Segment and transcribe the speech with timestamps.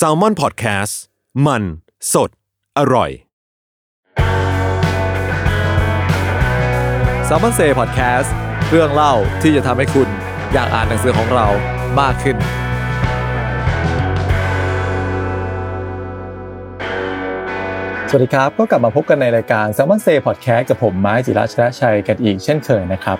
[0.00, 0.94] S a l ม o n PODCAST
[1.46, 1.62] มัน
[2.12, 2.30] สด
[2.78, 3.10] อร่อย
[7.26, 8.28] s ซ l m o n Say Podcast
[8.70, 10.08] เรื่องเล่าที่จะทำให้คุณ
[10.52, 11.46] อยากอ่านหนังสือของเรา
[12.00, 12.36] มากขึ้น
[18.08, 23.18] สวัสดีครับ ก็กลับมาพบกันในรายการ s ซ l m o n Say Podcast กับผมไม้จิราชนะชัยกันอีกเช่นเคยนะครับ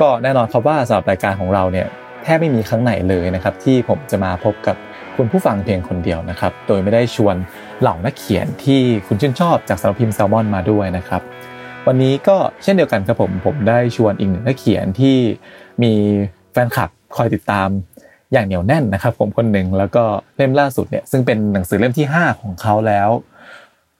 [0.00, 1.88] ก็แน่นอนครับว่าสำหรับรายการของเราเนี่ย
[2.22, 4.76] แทบไม่มีครั้งไหนเลยนะครับที่ผมจะมาพบกับ
[5.16, 7.36] คุณผู้ฟังเพียงคนเดียวนะครับ โดยไม่ได้ชวน
[7.80, 11.22] เหล่านักเขียนที่คุณชื่นชอบจากสารพิมพ์แซลมอนมาด้วยนะครับ
[11.86, 15.16] วันนี้ก็เช่นเดียวกันครับผมผมได้ชวนอีกหนึ่งนักเขียนที่
[15.82, 15.92] มี
[16.52, 17.68] แฟนคลับคอยติดตาม
[18.32, 20.04] อย่างเหนียวแน่นนะครับ ผมคนหนึ่งแล้วก็
[20.36, 23.08] เล่มล่าสุดเนี่ยซึ่งเป็นหนังสือเล่มที่ 5 ของเขาแล้ว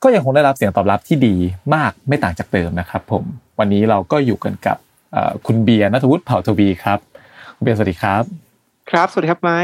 [0.03, 1.35] ก็ยังคงได้รับเสียงตอบรับที่ดี
[1.75, 3.25] มากไม่ต่างจากเดิมนะครับ ผม
[3.59, 4.77] วันนี้เราก็อยู่กันกับ
[5.47, 6.99] คุณเบียร์นัทวุฒิเผ่าทวีครับ
[7.63, 8.25] เบียร์สวัสดีครับ
[8.91, 9.59] ครับสวัสดีครับไม้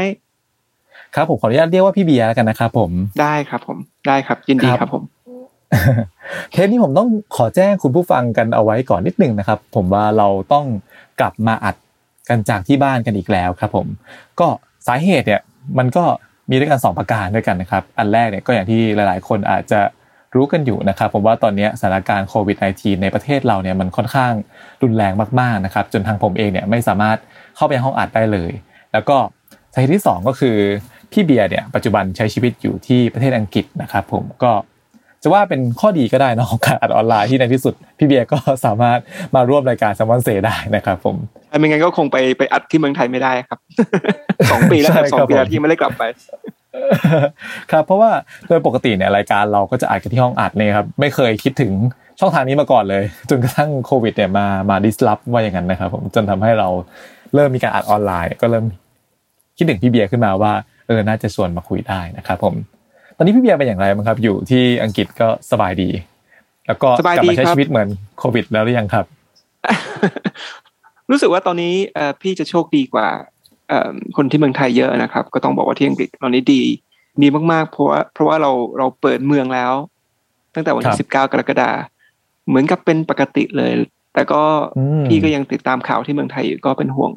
[1.15, 2.91] ครับผมขออนุญาตเรียกว่าพี่เบียร์กันนะครับผม
[3.21, 5.03] ได้ครับผมได้ครับ ยินดีครับผม
[6.51, 10.65] เทปนี้ผมต้องขอแจ้งคุณผู้ฟังกันเอาไว้ก่อนนิดนึงนะครับ ผมว่าเราต้อง
[11.19, 11.75] กลับมาอัด
[12.29, 13.87] กันจากที่บ้านกันอีกแล้วครับ ผม
[14.39, 14.47] ก็
[14.87, 15.41] สาเหตุเนี่ย
[15.77, 16.03] มันก็
[16.49, 19.81] มีด้วยกัน2ประการด้วยกันนะครับ อันแรกเนี่ยก็อย่างที่หลาย ๆ คนอาจจะ
[20.35, 24.33] รู้กันอยู่นะครับผมว่าตอนนี้สถานการณ์โควิด -19 ในประเทศเราเนี่ยมันค่อนข้าง
[24.83, 27.17] รุนแรงมากๆนะครับ จนทางผมเองเนี่ยไม่สามารถ
[27.55, 28.51] เข้าไปห้องอัดได้เลย
[28.93, 29.17] แล้วก็
[29.73, 30.55] สาเหตุที่ 2 ก็คือ
[31.11, 34.51] พี่เบียร์เนี่ยปัจจุบันใช้ชีวิตอยู่ที่ประเทศอังกฤษนะครับผมก็
[35.23, 38.99] จะว่าเป็นข้อดีก็ได้นะของการอัดออนไลน์ที่ในที่สุด พี่เบียร์ก็สามารถ
[39.35, 41.15] มาร่วมรายการซัมมอนเซได้นะครับผม
[41.59, 43.59] ไม่งั้นก็คงไปไปอัดที่เมืองไทยไม่ได้ครับ
[44.51, 46.03] สองปีแล้วสองปีแล้วที่ไม่ได้กลับไป
[47.71, 48.11] ครับเพราะว่า
[48.47, 51.71] โดยปกติเนี่ยรายการเราก็จะอัดกันที่ห้องอัดเนี่ยครับไม่เคยคิดถึง
[52.19, 56.67] ช่องทางนี้มาก่อนเลย จนกระทั่งโควิดเนี่ยมามาดิสลอฟว่าอย่างนั้นนะครับผมจนทำให้เรา
[57.35, 58.65] เริ่มมีการอัดออนไลน์ ก็เริ่ม
[59.57, 60.53] คิดถึงพี่เบียร์ขึ้นมาว่า
[60.87, 62.53] เออน่าจะชวนมาคุยได้นะครับผม
[63.17, 65.89] ตอนนี้พี่เบียร์เป็นอย่างไรบ้างครับ อยู่ที่อังกฤษก็สบายดี
[66.67, 67.89] แล้วก็กลับมาใช้ชีวิตเหมือน
[68.19, 69.05] โควิด แล้วหรือยังครับ
[71.11, 71.73] รู้สึกว่าตอนนี้
[72.21, 73.07] พี่จะโชคดีกว่า
[74.17, 76.61] คนที่เมืองไทยเยอะนะครับ ก็ต้องบอกว่าที่อังกฤษตอนนี้ดี
[77.21, 79.73] ดีมากๆ เพราะว่าเพราะว่าเราเราเปิดเมืองแล้ว
[80.55, 81.71] ตั้งแต่วันที่สิบเก้ากรกฎา
[82.47, 83.71] เหมือนกับเป็นปกติเลย
[84.19, 84.43] แต่ก็
[85.07, 87.11] พี่ก็ยังติดตามข่าวที่เมืองไทยอยู่ก็เป็นห่วง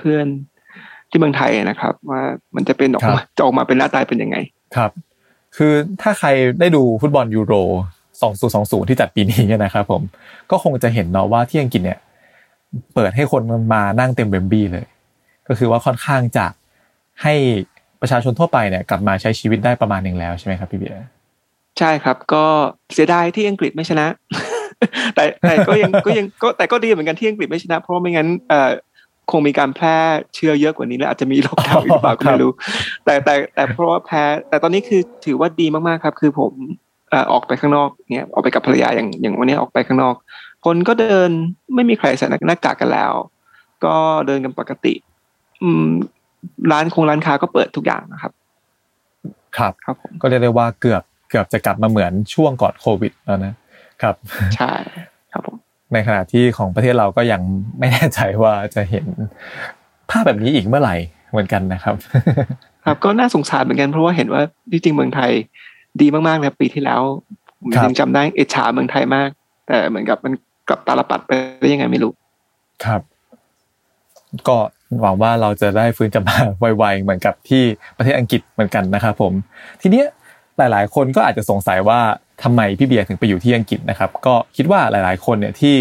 [0.00, 2.22] เพื่อนๆที่เมืองไทยนะครับ ว่า
[2.54, 4.36] มันจะเป็นออกมาจะออกมาเป็นหน้าตายเป็นยังไง
[4.76, 4.90] ครับ
[5.56, 6.28] คือถ้าใคร
[6.60, 7.54] ได้ดูฟุตบอลยูโร
[8.22, 10.02] 2020 ที่จัดปีนี้นะครับผม
[10.50, 11.98] ก็คงจะเห็นเนาะว่าที่อังกฤษเนี่ย
[12.94, 13.42] เปิดให้คน
[13.72, 14.86] มานั่งเต็มเบมบี้เลย
[15.48, 16.46] ก็คือว่าค่อนข้างจะ
[17.22, 17.34] ให้
[18.00, 21.08] ประชาชนทั่วไปเนี่ยกลับมาใช้ชีวิตได้ประมาณหนึ่งแล้วใช่ไหมครับพี่เบียร์
[21.78, 22.44] ใช่ครับ ก็
[22.94, 24.06] เสียดายที่อังกฤษไม่ชนะ
[25.14, 28.70] แต่แต่ก็ยังก็ยังก็แต่ก็ดีเหมือนกันที่อังกฤษไม่ชนะ เพราะไม่งั้นเอ่อ
[29.30, 29.96] คงมีการแพร่
[30.34, 32.52] เชื้อเยอะกว่านี้และอาจจะมีโรคดาวอีกเปล่าก็ไม่รู้
[33.04, 36.52] แต่แต่แต่เพราะว่าแพ้ แต่ตอนนี้คือถือว่าดีมากๆครับ คือผม
[37.32, 40.14] ออกไปข้างนอกเนี่ยออกไปกับภรรยาอย่างอย่างวันนี้ออกไปข้างนอก
[40.64, 41.30] คนก็เดิน
[41.74, 43.12] ไม่มีใครใส่หน้ากากกันแล้ว
[43.84, 43.94] ก็
[44.26, 44.94] เดินกันปกติ
[45.62, 45.86] อืม
[46.72, 48.32] ร้านคงร้านค้าก็เปิดทุกอย่างนะครับ
[49.56, 53.54] ครับครับก็เรียกได้ว่าเกือบเกือบจะกลับมาเหมือนช่วงก่อนโควิดแล้วนะ
[54.02, 54.14] ครับ
[54.56, 54.72] ใช่
[55.32, 55.56] ครับผม
[55.92, 57.40] ในขณะที่ของประเทศเราก็ยัง
[57.78, 59.06] ไม่แน่ใจว่าจะเห็น
[60.10, 60.96] ภาพแบบนี้อีกเมื่อไหร่
[61.30, 61.94] เหมือนกันนะครับ
[62.84, 65.30] ครับก็น่าสงสารเหมือนกันเพราะว่าเห็นว่าที่จริงเมืองไทย
[66.00, 67.02] ดีมากๆนะปีที่แล้ว
[67.60, 69.28] ผมยังจำได้เอชาเมืองไทยมาก
[69.66, 70.32] แต่เหมือนกับมัน
[70.68, 71.30] กลับตาลปัดไป
[71.60, 72.12] ได้ยังไงไม่รู้
[72.84, 73.00] ครับ
[74.48, 74.56] ก็
[75.02, 76.38] หวังว่าเราจะได้ฟื้นกลับมา
[76.78, 77.62] ไวๆเหมือนกับที่
[77.96, 79.32] ประเทศอังกฤษเหมือนกันนะครับผม
[79.80, 80.06] ทีเนี้ย
[80.58, 82.00] หลาย ๆ คนก็อาจจะสงสัยว่า
[82.42, 85.76] ทำไมพี่เบียร์ถึงไปอยู่ที่อังกฤษนะครับ ก็คิดว่าหลาย ๆ คนเนี่ยที่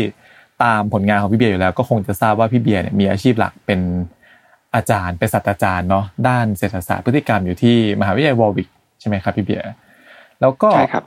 [0.63, 3.79] ตามผลงานของพี่เบียร์อยู่แล้ว ก็คงจะทราบว่าพี่เบียร์เนี่ยมีอาชีพหลักเป็น
[4.75, 8.67] อาจารย์เป็นศาสตราจารย์เนาะด้านเศรษฐศาสตร์พฤติกรรมอยู่ที่มหาวิทยาลัยวอร์วิก
[9.00, 9.63] ใช่ไหมครับพี่เบียร์
[10.41, 11.03] แล้วก็ใช่ครับ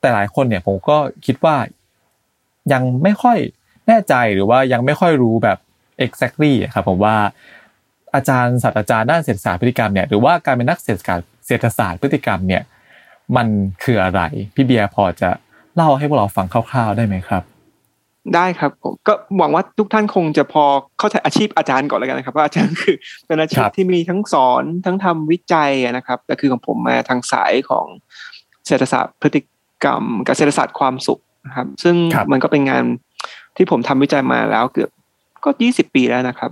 [0.00, 0.96] แต่หลายคนเนี่ยผมก็
[1.26, 1.56] คิดว่า
[2.72, 3.38] ยังไม่ค่อย
[3.88, 5.58] แน่ใจหรือว่ายังไม่ค่อยรู้แบบ
[6.04, 7.16] exactly ครับผมว่า
[8.14, 12.62] อาจารย์ศาสตราจารย์ด้านเศรษฐศาสตร์พฤติกรรมเนี่ยหรือว่าการเป็นนักเศรษฐศาสตร์เศรษฐศาสตร์พฤติกรรมเนี่ย
[13.36, 13.46] มัน
[13.84, 14.20] คืออะไร
[14.54, 15.30] พี่เบียร์พอจะ
[15.76, 17.42] เล่าให้พวกเราฟังคร่าวๆได้ไหมครับ
[18.34, 20.64] ได้ครับผมก็หวังว่าทุกท่านคงจะพอ
[20.98, 22.96] เข้าใจอาชีพอาจารย์ก่อนแล้วกันนะครับว่าอาจารย์คือ
[23.26, 27.86] เป็นอาชีคพรับที่มีทั้งสอนทั้งทำวิจัยอะนะครับแต่คือของผมมาทางสายของ
[28.66, 29.42] เศรษฐศาสตร์พฤติ
[29.84, 32.84] กรรม กับเศรษฐศาสตร์ความสุขนะครับ ซึ่งครับมันก็เป็นงาน
[33.56, 34.90] ที่ผมทำวิจัยมาแล้วเกือบ
[35.44, 36.50] ก็ยี่สิบปีแล้วนะครับ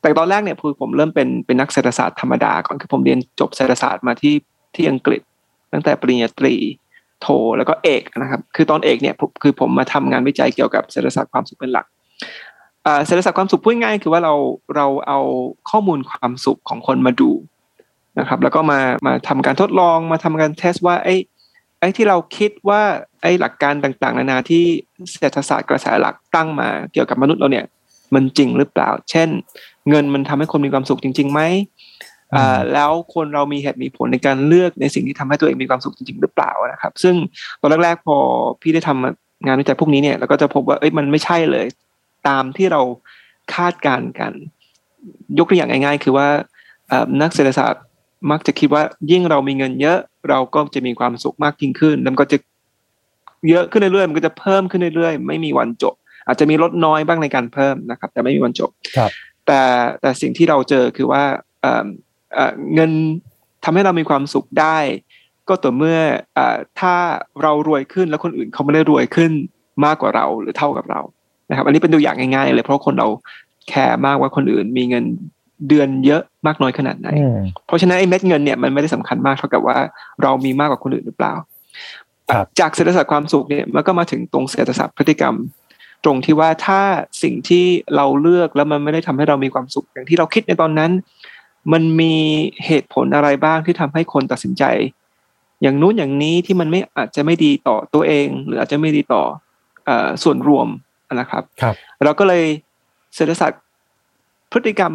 [0.00, 4.34] แต่ตอนแรกเนี่ยคือผมเริ่มเป็นเป็นนักเศรษฐศาสตร์ธรรมดาก่อนคือผมเรียนจบเศรษฐศาสตร์มาที่
[4.74, 5.20] ที่อังกฤษ
[5.72, 6.54] ตั้งแต่ปริญญาตรี
[7.22, 7.26] โท
[7.56, 11.86] แล้วก็เอกนะครับ คือตอนเอกเนี่ยคือผมมาทำงานวิจัยเกี่ยวกับเศรษฐศาสตร์ความสุขเป็นหลัก
[13.06, 14.34] เศรษฐศาสตร์ความสุขพูดง่ายๆคือว่าเรา
[14.76, 15.20] เราเอา
[15.70, 17.30] ข้อมูลความสุขของคนมาดู
[18.18, 21.14] นะครับ แล้วก็มามาทำการทดลองมาทำการเทสว่าไอ้
[21.80, 22.82] ไอ้ที่เราคิดว่า
[23.22, 24.64] ไอ้หลักการต่างๆ นานาที่
[25.18, 27.66] เศรษฐศาสตร์กระแสหลักตั้งมาเกี่ยวกับมนุษย์เราเนี่ย
[28.14, 29.28] มันจริงหรือเปล่า เช่น
[29.88, 31.40] เงินมันทำให้คนมีความสุขจริงๆไหม
[32.72, 37.14] แล้วคนเรามีเหตุมีผลในการเลือกในสิ่งที่ทำให้ตัวเองมีความสุขจริงๆหรือเปล่านะครับ ซึ่ง
[37.60, 38.16] ตอนแรกๆพอ
[38.62, 41.66] พี่ได้ทำงานวิจัยพวกนี้เนี่ยเราก็จะพบว่าเอ้ยมันไม่ใช่เลย
[42.28, 42.80] ตามที่เรา
[43.54, 44.32] คาดการณ์กัน
[45.38, 46.28] ยกตัวอย่างง่าย ๆ คือว่า
[46.88, 47.82] เอ่อนักเศรษฐศาสตร์
[48.30, 49.98] มักจะคิดว่ายิ่งเรามีเงินเยอะ
[50.28, 52.38] เราก็จะมีความสุขมากยิ่งขึ้นแล้วมันก็จะ
[53.48, 55.94] เยอะขึ้นเรื่อยๆมันก็จะเพิ่มขึ้นเรื่อยๆ ไม่มีวันจบ
[56.26, 59.10] อาจจะมีลดน้อยบ้างในการเพิ่มนะครับ แต่ไม่มีวันจบครับ
[59.46, 59.60] แต่
[60.00, 61.22] แต่สิ่งที่เราเจอคือว่า
[62.34, 62.90] เอ่อเอ่อเงิน
[63.64, 64.78] ทำให้เรามีความสุขได้
[65.48, 65.98] ก็ต่อเมื่อ
[66.34, 66.94] เอ่อถ้า
[67.42, 69.30] เรารวยขึ้นแล้วคนอื่นเขาไม่ได้รวยขึ้น
[69.84, 71.00] มากกว่าเราหรือเท่ากับเรา
[71.48, 73.08] นะครับ อันนี้เป็นตัวอย่างง่ายๆเลย เพราะคนเรา
[73.68, 75.04] แคร์มากว่าคนอื่นมีเงิน
[75.68, 79.76] เดือนเยอะมากน้อยขนาดไหนอืมเพราะฉะนั้นไอ้เม็ดเงินเนี่ยมันไม่ได้สำคัญมากเท่ากับว่า
[80.22, 81.34] เรามีมากกว่าคนอื่นหรือเปล่า
[82.32, 85.34] ครับจากเศรษฐศาสตร์ความสุขเนี่ยมันก็มาถึงตรงเศรษฐศาสตร์พฤติกรรม
[86.04, 86.80] ตรงที่ว่าถ้า
[87.22, 87.64] สิ่งที่
[87.96, 90.90] เราเลือกแล้วมันไม่ได้ทำให้เรามีความสุขอย่างที่เราคิดในตอนนั้น
[91.72, 92.14] มันมี
[92.66, 94.64] เหตุผลอะไรบ้างที่ทำให้คนตัดสินใจ
[95.62, 99.22] อย่างนู้นอย่างนี้ที่มันไม่อาจจะไม่ดีต่อตัวเอง หรืออาจจะไม่ดีต่อ
[99.84, 100.68] เอ่อส่วนรวม
[101.14, 101.74] นะครับครับ
[102.04, 102.44] เราก็เลย
[103.16, 103.62] เศรษฐศาสตร์
[104.52, 104.92] พฤติกรรม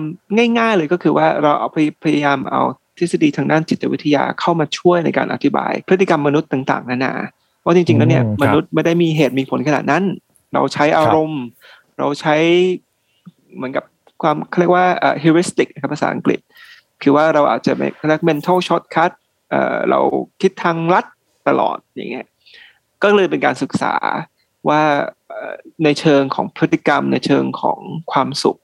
[0.60, 2.62] ง่าย ๆ เลยก็คือว่าเราเอาพยพยายามเอา
[2.98, 7.14] ทฤษฎีทางด้านจิตวิทยาเข้ามาช่วยในการอธิบาย พฤติกรรมมนุษย์ต่าง ๆ นานา
[7.66, 10.04] ว่าจริงๆแล้วเนี่ยอืมครับมนุษย์ไม่ได้มีเหตุมีผลขนาดนั้น
[10.54, 11.44] เราใช้อารมณ์
[12.00, 12.36] เราใช้
[13.56, 13.84] เหมือนกับ
[14.22, 16.40] ความเขาเรียกว่าเอ่อ heuristic นะครับภาษาอังกฤษ
[17.02, 17.72] คือว่าเราอาจจะ
[18.08, 19.12] เรียก mental shortcut
[19.50, 20.00] เอ่อเรา
[20.42, 21.06] คิดทางลัด
[21.48, 22.26] ตลอดอย่างเงี้ย
[23.04, 23.94] ก็เลยเป็นการศึกษา
[24.70, 24.82] ว่า
[25.30, 25.54] เอ่อ
[25.84, 27.80] ในเชิงของพฤติกรรม ในเชิงของ
[28.12, 28.60] ความสุข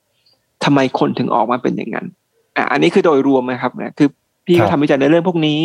[0.64, 2.08] ทำไมคนถึงออกมาเป็นอย่างนั้น
[2.58, 4.10] อะอันนี้คือโดยรวมนะครับนะคือ
[4.46, 5.62] พี่ครัก็บทำวิจัยในเรื่องพวกนี้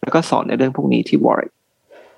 [0.00, 1.54] แล้วก็สอนในเรื่องพวกนี้ที่วอร์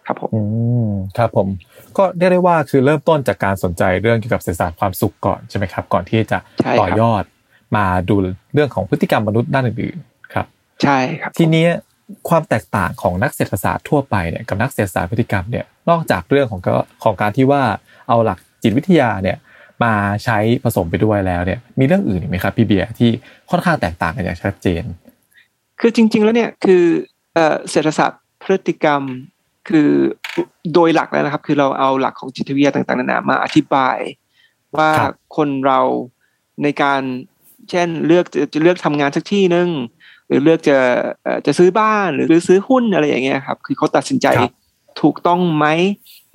[0.06, 0.42] ครับผมอื
[0.88, 1.48] มครับผม
[1.96, 7.24] ก็เรียกได้ว่าคือเริ่มต้นจากการสนใจเรื่องเกี่ยวกับเศรษฐศาสตร์ความสุขก่อนใช่ไหมครับ ก่อนที่จะใช่ครับต่อยอด
[7.76, 8.14] มาดู
[8.54, 10.46] เรื่องของพฤติกรรมมนุษย์ด้านอื่นๆครับ
[10.82, 11.66] ใช่ครับทีนี้
[12.28, 16.74] ความแตกต่างของนักเศรษฐศาสตร์ทั่วไปเนี่ยกับนักเศรษฐศาสตร์พฤติกรรมเนี่ยนอกจากเรื่องของก็
[17.04, 17.62] ของการที่ว่า
[18.08, 19.36] เอาหลักจิตวิทยาเนี่ย
[19.84, 19.94] มา
[20.24, 23.10] ใช้ผสมไปด้วยแล้วเนี่ยมีเรื่องอื่นอีกไหมครับพี่เบียร์ที่
[23.50, 24.84] ค่อนข้างแตกต่างกันอย่างชัดเจน
[25.80, 26.84] คือจริง ๆ แล้วเนี่ยคือ
[27.34, 29.02] เอ่อเศรษฐศาสตร์พฤติกรรม
[29.68, 29.90] คือ
[30.74, 33.98] โดยหลักแล้วนะครับ คือเราเอาหลักของจิตวิทยาต่างๆนานามาอธิบาย
[34.76, 35.80] ว่าครับคนเรา
[36.62, 37.02] ในการ
[37.70, 39.68] เช่นเลือกจะจะเลือกทำงานสักที่หนึ่ง
[40.26, 40.78] หรือเลือกจะ
[41.22, 44.52] เอ่อจะซื้อบ้านหรือซื้อหุ้นอะไรอย่างเงี้ยครับ คือเขาตัดสินใจครับ
[45.02, 45.66] ถูกต้องไหม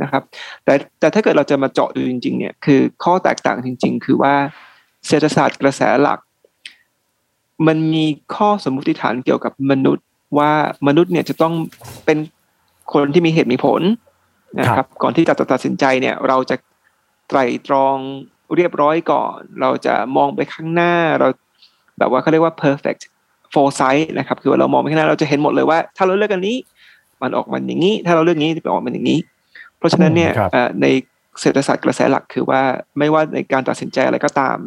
[0.01, 0.23] นะครับ
[0.63, 4.35] แต่แต่ถ้าเกิดเราจะมาเจาะดูจริง ๆ เนี่ยคือข้อแตกต่างจริง ๆ คือว่า
[5.07, 6.19] เศรษฐศาสตร์กระแสหลัก
[7.67, 8.05] มันมี
[8.35, 10.05] ข้อสมมุติฐานเกี่ยวกับมนุษย์
[10.37, 10.51] ว่า
[10.87, 11.53] มนุษย์เนี่ยจะต้อง
[12.05, 12.17] เป็น
[12.93, 13.81] คนที่มีเหตุมีผล
[14.59, 16.55] นะคครัรับบก่อนที่จะตัดสินใจเนี่ย เราจะ
[17.27, 17.97] ไตร่ตรอง
[18.55, 21.27] เรียบร้อยก่อน เราจะมองไปข้างหน้าเรา
[21.99, 23.01] แบบว่าเขาเรียกว่า perfect
[23.53, 26.57] foresight นะครับ คือว่าเรามองไปข้างหน้าเราจะเห็นหมดเลยว่า ถ้าเราเลือกอันนี้
[27.21, 29.19] มันออกมาอย่างนี้ ถ้าเราเลือกนี้จะออกมาอย่างนี้
[29.77, 30.87] เพราะฉะนั้นเนี่ยอืมครับเอ่อใน
[31.41, 32.61] เศรษฐศาสตร์กระแสหลักคือว่า
[32.97, 34.57] ไม่ว่าในการตัดสินใจอะไรก็ตาม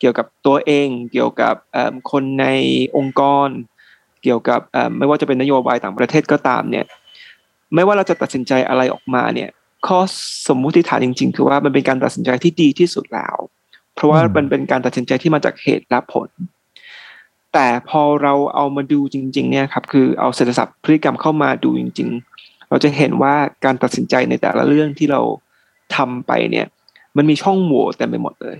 [0.00, 2.46] เกี่ยวกับตัวเองเกี่ยวกับเอิ่มคนใน
[2.96, 3.48] องค์กร
[4.22, 6.84] เกี่ยวกับเอิ่มไม่ว่าจะเป็นนโยบายต่างประเทศก็ตามเนี่ย
[7.74, 9.50] ไม่ว่าเราจะตัดสินใจอะไรออกมาเนี่ย
[9.86, 9.98] ข้อ
[10.48, 13.36] สมมุติฐานจริง ๆ คือว่ามันเป็นการตัดสินใจที่ดีที่สุดแล้ว
[13.94, 16.28] เพราะว่าอืมมันเป็นการตัดสินใจที่มาจากเหตุและผล
[17.52, 22.08] แต่พอเราเอามาดูจริง ๆ เนี่ยครับคือเอาเศรษฐศาสตร์พฤติกรรมเข้ามาดูจริง
[22.40, 25.20] ๆ เราจะเห็นว่าการตัดสินใจในแต่ละเรื่องที่เรา
[25.96, 26.66] ทำไปเนี่ย
[27.16, 28.56] มันมีช่องโหว่เต็มไปหมดเลย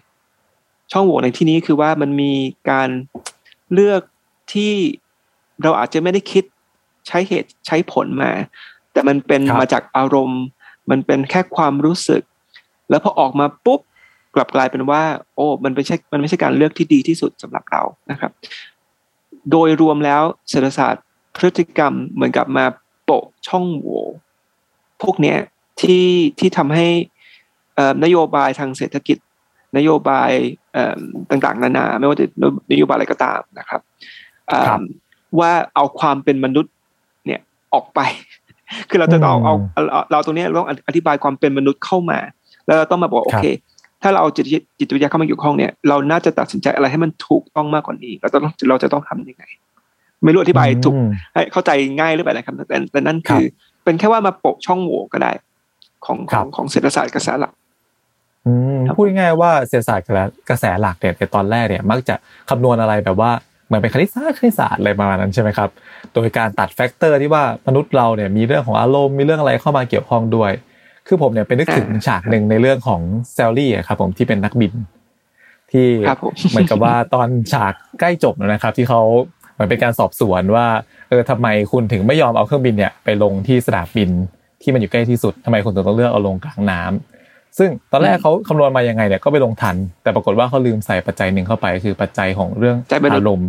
[0.93, 2.33] ช่องโหว่ในที่นี้คือว่ามันมี
[2.71, 2.89] การ
[3.73, 4.03] เลือก
[4.53, 4.73] ที่
[5.63, 6.45] เราอาจจะไม่ได้คิด
[7.07, 8.33] ใช้เหตุใช้ผลมา
[8.93, 10.43] แต่มันเป็นครับมาจากอารมณ์
[10.91, 12.23] มันเป็นแค่ความรู้สึก
[12.91, 13.81] แล้วพอออกมาปุ๊บ
[14.35, 15.03] กลับกลายเป็นว่า
[15.35, 18.33] โอ้ มันไม่ใช่มันไม่ใช่การเลือกที่ดีที่สุดสำหรับเรานะครับ
[19.51, 21.05] โดยรวมแล้วเศรษฐศาสตร์
[21.37, 22.65] พฤติกรรมเหมือนกับมา
[23.05, 24.03] โปะช่องโหว่
[25.03, 25.39] พวกเนี้ย
[25.81, 26.07] ที่
[26.39, 26.87] ที่ทำให้
[27.75, 29.19] เอ่อนโยบายทางเศรษฐกิจ
[29.77, 30.31] นโยบาย
[30.73, 32.27] เอิ่มต่างๆ นานา ไม่ว่าจะ
[32.73, 33.81] นโยบายอะไรก็ตามนะครับ
[34.49, 34.81] เอิ่มครับ
[35.41, 36.73] ว่าเอาความเป็นมนุษย์
[37.27, 37.41] เนี่ย
[37.75, 38.01] ออกไป
[38.91, 42.19] คือเราจะต้องเอาอืมเอาเอาเราตรงเนี้ยเราต้องอธิบายความเป็นมนุษย์เข้ามา
[42.67, 43.47] แล้วเราต้องมาบอกโอเค
[44.03, 49.45] ถ้าเราเอาจิตวิจิตวิทยาเข้ามาเกี่ยวข้องเนี่ยเราน่าจะตัดสินใจอะไรให้มันถูกต้องมากกว่านี้เราจะต้องเราจะต้องทำยังไง
[50.25, 53.47] ไม่รู้อธิบายถูกอืมให้เข้าใจง่ายหรือเปล่านะครับแต่แต่นั่นครับคือ
[53.85, 55.33] เป็นแค่ว่ามาโปะช่องโหว่ก็ได้
[56.07, 57.53] ของคขรัอบงของเศรษฐศาสตร์กระแสหลัก
[58.47, 60.07] อืมครับพูดง่ายๆว่าเศรษฐศาสตร์
[60.49, 62.15] กระแสหลักเนี่ยในตอนแรกเนี่ย มักจะ
[62.51, 63.31] คำนวณอะไรแบบว่า
[63.69, 65.71] เหมือนเป็นคณิตศาสตร์คณิตศาสตร์อะไรประมาณนั้นใช่ไหมครับ
[66.15, 70.53] โดยการตัด factor ที่ว่ามนุษย์เราเนี่ยมีเรื่องของอารมณ์มีเรื่องอะไรเข้ามาเกี่ยวข้องด้วย
[71.07, 73.01] คือผมเนี่ยเป็นนึกถึงฉากหนึ่งในเรื่องของ
[73.35, 74.73] Sully ครับผมที่เป็นนักบิน
[75.73, 75.87] ที่
[76.51, 79.01] เหมือนกับว่าตอนฉากใกล้จบแล้วนะครับ ที่เขา
[79.55, 80.67] เหมือนเป็นการสอบสวนว่า
[81.09, 84.11] เออทำไมคุณถึงไม่ยอมเอาเครื่องบินเนี่ยไปลงที่สนามบิน
[84.63, 87.18] ที่มันอยู่ใกล้ที่สุดทำไมคุณถึงต้องเลือกเอาลงกลางน้ำ
[87.59, 93.49] ซึ่งตอนแรกเขาคำนวณมายังไงเนี่ยก็ไปลงทัน แต่ปรากฏว่าเขาลืมใส่ปัจจัยหนึ่งเข้าไป คือปัจจัยของเรื่องใจมนุษย์อารมณ์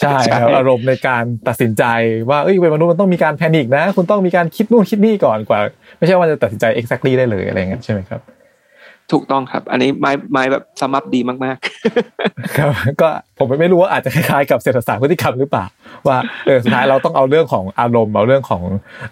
[0.00, 1.84] ใช่ครับอารมณ์ในการตัดสินใจ
[2.30, 5.60] ว่าเอ้ยเป็นมนุษย์มันต้องมีการแพนิคนะ คุณต้องมีการคิดนู่นคิดนี่ก่อนกว่า
[5.98, 8.22] ไม่ใช่ว่าจะตัดสินใจ exactly ได้เลยอะไรเงี้ยใช่ไหมครับ
[9.12, 11.56] ถูกต้องครับ อันนี้ไม้ไม้แบบสมับดีมาก
[12.56, 15.64] ครับ ก็ผมไม่รู้ว่าอาจจะคล้ายๆกับเศรษฐศาสตร์พฤติกรรมหรือเปล่า
[16.06, 18.62] ว่าเออสุดท้ายเราต้องเอาเรื่องของอารมณ์เอาเรื่องของ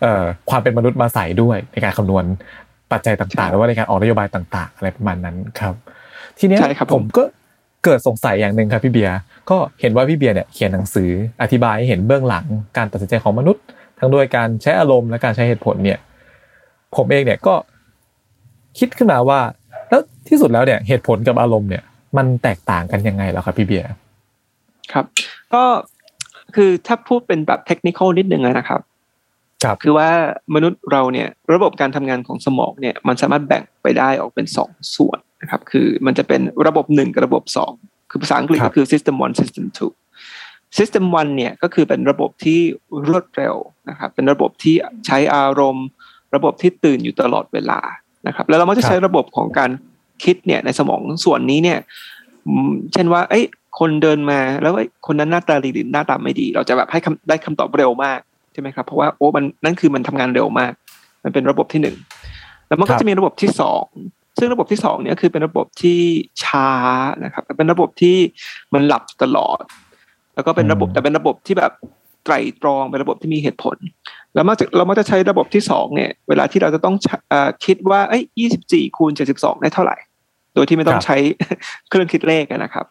[0.01, 2.25] เอ่อความเป็นมนุษย์มาใส่ด้วยในการคำนวณ
[2.93, 5.75] ปัจจัยต่างๆหรือว่าในการออกนโยบายต่าง ๆ อะไรประมาณนั้นครับ
[6.39, 7.23] ทีเนี้ยใช่ครับผมผมก็
[7.85, 9.17] เกิดสงสัยอย่างหนึ่งครับพี่เบียร์
[9.51, 11.11] ก็เห็นว่าพี่เบียร์เนี่ยเขียนหนังสือ
[11.43, 13.63] อธิบายให้เห็นเบื้องหลังการตัดสินใจของมนุษย์
[13.99, 15.99] ทั้งด้วยการใช้อารมณ์และการใช้เหตุผลเนี่ย
[16.97, 17.55] ผมเองเนี่ยก็
[18.79, 19.41] คิดขึ้นมาว่า
[19.89, 21.83] แล้วที่สุดแล้วเนี่ยเหตุผลกับอารมณ์เนี่ย
[22.17, 25.05] มันแตกต่างกันยังไงแล้วครับพี่เบียร์ๆครับ
[25.55, 25.65] ก็
[26.55, 28.81] คือถ้าพูดเป็นแบบเทคนิคนิดนึงอะนะครับ
[29.65, 30.09] ครับคือว่า
[30.55, 37.73] มนุษย์เราเนี่ยระบบการทำงานของสมองเนี่ยมันสามารถแบ่งไปได้ออกเป็นสองส่วนนะครับคือมันจะเป็นระบบหนึ่งกับระบบสอง
[38.11, 39.93] คือภาษาอังกฤษครับก็คือ system one system two
[40.79, 42.61] system one เนี่ยก็คือเป็นระบบที่
[43.09, 43.55] รวดเร็ว
[43.89, 44.75] นะครับเป็นระบบที่
[45.07, 45.87] ใช้อารมณ์
[46.35, 47.81] ระบบที่ตื่นอยู่ตลอดเวลา
[48.27, 49.71] นะครับแล้วเรามักจะใช้ระบบของการ
[50.25, 51.79] คิดเนี่ยในสมองส่วนนี้เนี่ย
[52.47, 53.45] อืมเช่นว่าเอ้ย
[53.79, 60.73] คนเดินมาแล้วเอ้ยคนนั้นหน้าตาดีหรือหน้าตาไม่ดี เราจะแบบให้คำได้คำตอบเร็วมากใช่ไหมครับเพราะว่าโอ้มันนั่นคือมันทำงานเร็วมาก
[61.25, 61.97] มันเป็นระบบที่หนึ่ง
[62.69, 63.85] แล้วมันครัก็บจะมีระบบที่สอง
[64.39, 66.01] ซึ่งระบบที่สองเนี่ยคือเป็นระบบที่
[66.45, 66.71] ช้า
[67.25, 68.17] นะครับเป็นระบบที่
[68.75, 69.63] มันหลับตลอด
[70.35, 71.73] แล้วก็เป็นระบบแต่เป็นระบบที่แบบ
[72.25, 73.77] ไตรตรองเป็นระบบที่มีเหตุผล
[74.35, 79.97] แล้วมักจะเรามักจะใช้ระบบที่สองเนี่ย เวลาที่เราจะต้องใช้เอ่อคิดว่าเอ้ยยี่สิบสี่คูณเจ็ดสิบสองได้เท่าไหร่
[80.55, 81.17] โดยที่ไม่ต้อคงรับใช้
[81.89, 82.85] เครื่องคิดเลขอะนะครับ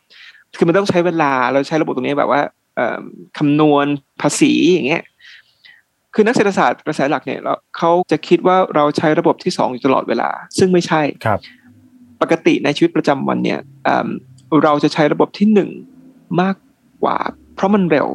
[0.57, 2.41] คือมันต้องใช้เวลาเราใช้ระบบตรงนี้แบบว่า
[2.75, 3.03] เอิ่ม
[3.38, 3.86] คำนวณ
[4.22, 5.03] ภาษีอย่างเงี้ย
[6.15, 11.39] คือนักเศรษฐศาสตร์กระแสหลักเนี่ยเราเขาจะคิดว่าเราใช้ระบบที่สองอยู่ตลอดเวลา ซึ่งไม่ใช่ครับ
[12.22, 14.07] ปกติในชีวิตประจำวันเนี่ยเอิ่ม
[14.63, 15.69] เราจะใช้ระบบที่หนึ่ง
[16.41, 16.55] มาก
[17.03, 17.17] กว่า
[17.55, 18.07] เพราะมันเร็ว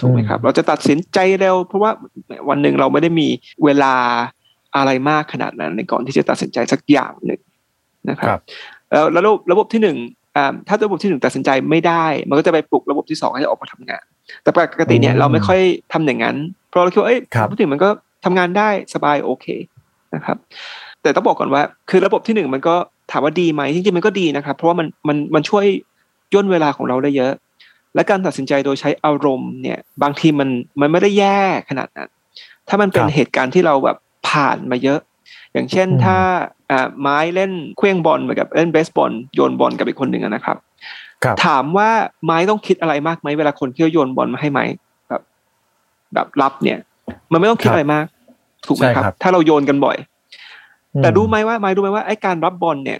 [0.00, 1.90] ถูกไหมครับ เราจะตัดสินใจเร็ว เพราะว่า
[2.48, 3.28] วันหนึ่งเราไม่ได้มี
[3.64, 3.94] เวลา
[4.76, 7.40] อะไรมากขนาดนั้น ในก่อนที่จะตัดสินใจสักอย่างหนึ่ง
[8.10, 8.40] นะครัครับบ
[8.92, 9.96] แล้วแล้วระบบระบบที่หนึ่ง
[10.36, 14.04] อ่าถ้าระบบที่หนึ่งตัดสินใจไม่ได้ มันก็จะไปปลุกระบบที่สองให้ออกมาทำงาน
[14.42, 15.60] แต่ปกติเนี่ยอืมเราไม่ค่อย
[15.92, 16.36] ทำอย่างนั้น
[16.74, 17.88] เพราะเราคิดว่าเอ้ยครับระบบที่หนึ่งมันก็
[18.24, 19.46] ทำงานได้สบายโอเค
[20.14, 20.36] นะครับ
[21.02, 22.74] แต่ต้องบอกก่อนว่า คือระบบที่หนึ่งมันก็
[23.10, 25.64] ถามว่าดีไหมจริงๆมันก็ดีนะครับ เพราะว่ามันมันมันช่วย
[26.34, 27.32] ย่นเวลาของเราได้เยอะ
[27.94, 30.48] และการตัดสินใจโดยใช้อารมณ์เนี่ย บางทีมัน
[30.80, 31.40] มันไม่ได้แย่
[31.70, 32.08] ขนาดนั้น
[32.68, 33.96] ถ้ามันเป็นครับเหตุการณ์ที่เราแบบ
[34.28, 35.00] ผ่านมาเยอะ
[35.52, 36.16] อย่างเช่นอืมถ้า
[36.70, 40.56] อ่าไม้เล่นเคลื่องบอลเหมือนกับเล่นเบสบอลโยนบอลกับอีกคนหนึ่งอะนะครับ
[41.24, 41.90] ครับถามว่า
[42.24, 44.64] ไม้ต้องคิดอะไรมากไหมเวลาคนที่เขาโยนบอลมาให้ไม้
[46.12, 46.78] แบบแบบรับเนี่ย
[47.32, 48.04] มันไม่ต้องคิดครับอะไรมาก
[48.66, 49.96] ถูกไหมใช่ครับครับ ถ้าเราโยนกันบ่อย
[50.94, 52.98] อืมแต่รู้ไหมว่าไม้รู้ไหมว่าไอ้การรับบอลเนี่ย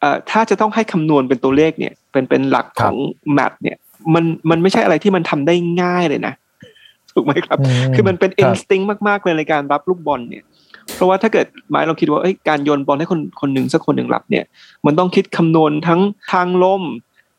[0.00, 2.96] เอ่อถ้าจะต้องให้คำนวณเป็นตัวเลขเนี่ย เป็นเป็นหลักของ
[3.34, 3.76] math เนี่ย
[4.14, 6.34] มันมันไม่ใช่อะไรที่มันทำได้ง่ายเลยนะ
[7.12, 7.58] ถูกไหมครับ
[7.94, 10.44] คือมันเป็นครับ instinct มากๆเลยในการรับลูกบอลเนี่ย
[10.94, 14.44] เพราะว่าถ้าเกิดหมายเราคิดว่าเอ้ยการโยนบอลให้คนคนหนึ่งสักคนหนึ่งรับเนี่ย
[14.86, 16.00] มันต้องคิดคำนวณทั้ง
[16.32, 16.82] ทางลม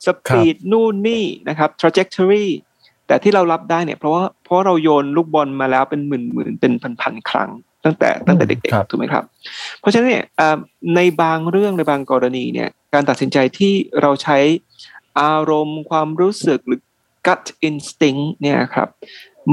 [0.06, 2.46] สปีดนู่นนี่นะครับ trajectory
[3.08, 7.50] แต่ที่เรารับได้เนี่ยเพราะว่าเพราะเราโยนลูกบอลมาแล้วเป็นหมื่นหมื่นๆเป็นพันพันๆครั้ง
[7.86, 9.24] ตั้งแต่ตั้งแต่เด็กครับๆถูกไหมครับ
[9.80, 10.58] เพราะฉะนั้นเนี่ยเอ่อ
[10.96, 14.38] ในบางเรื่องในบางกรณีเนี่ยการตัดสินใจที่เราใช้
[15.22, 16.80] อารมณ์ความรู้สึกหรือ
[17.28, 18.90] gut instinct เนี่ยครับ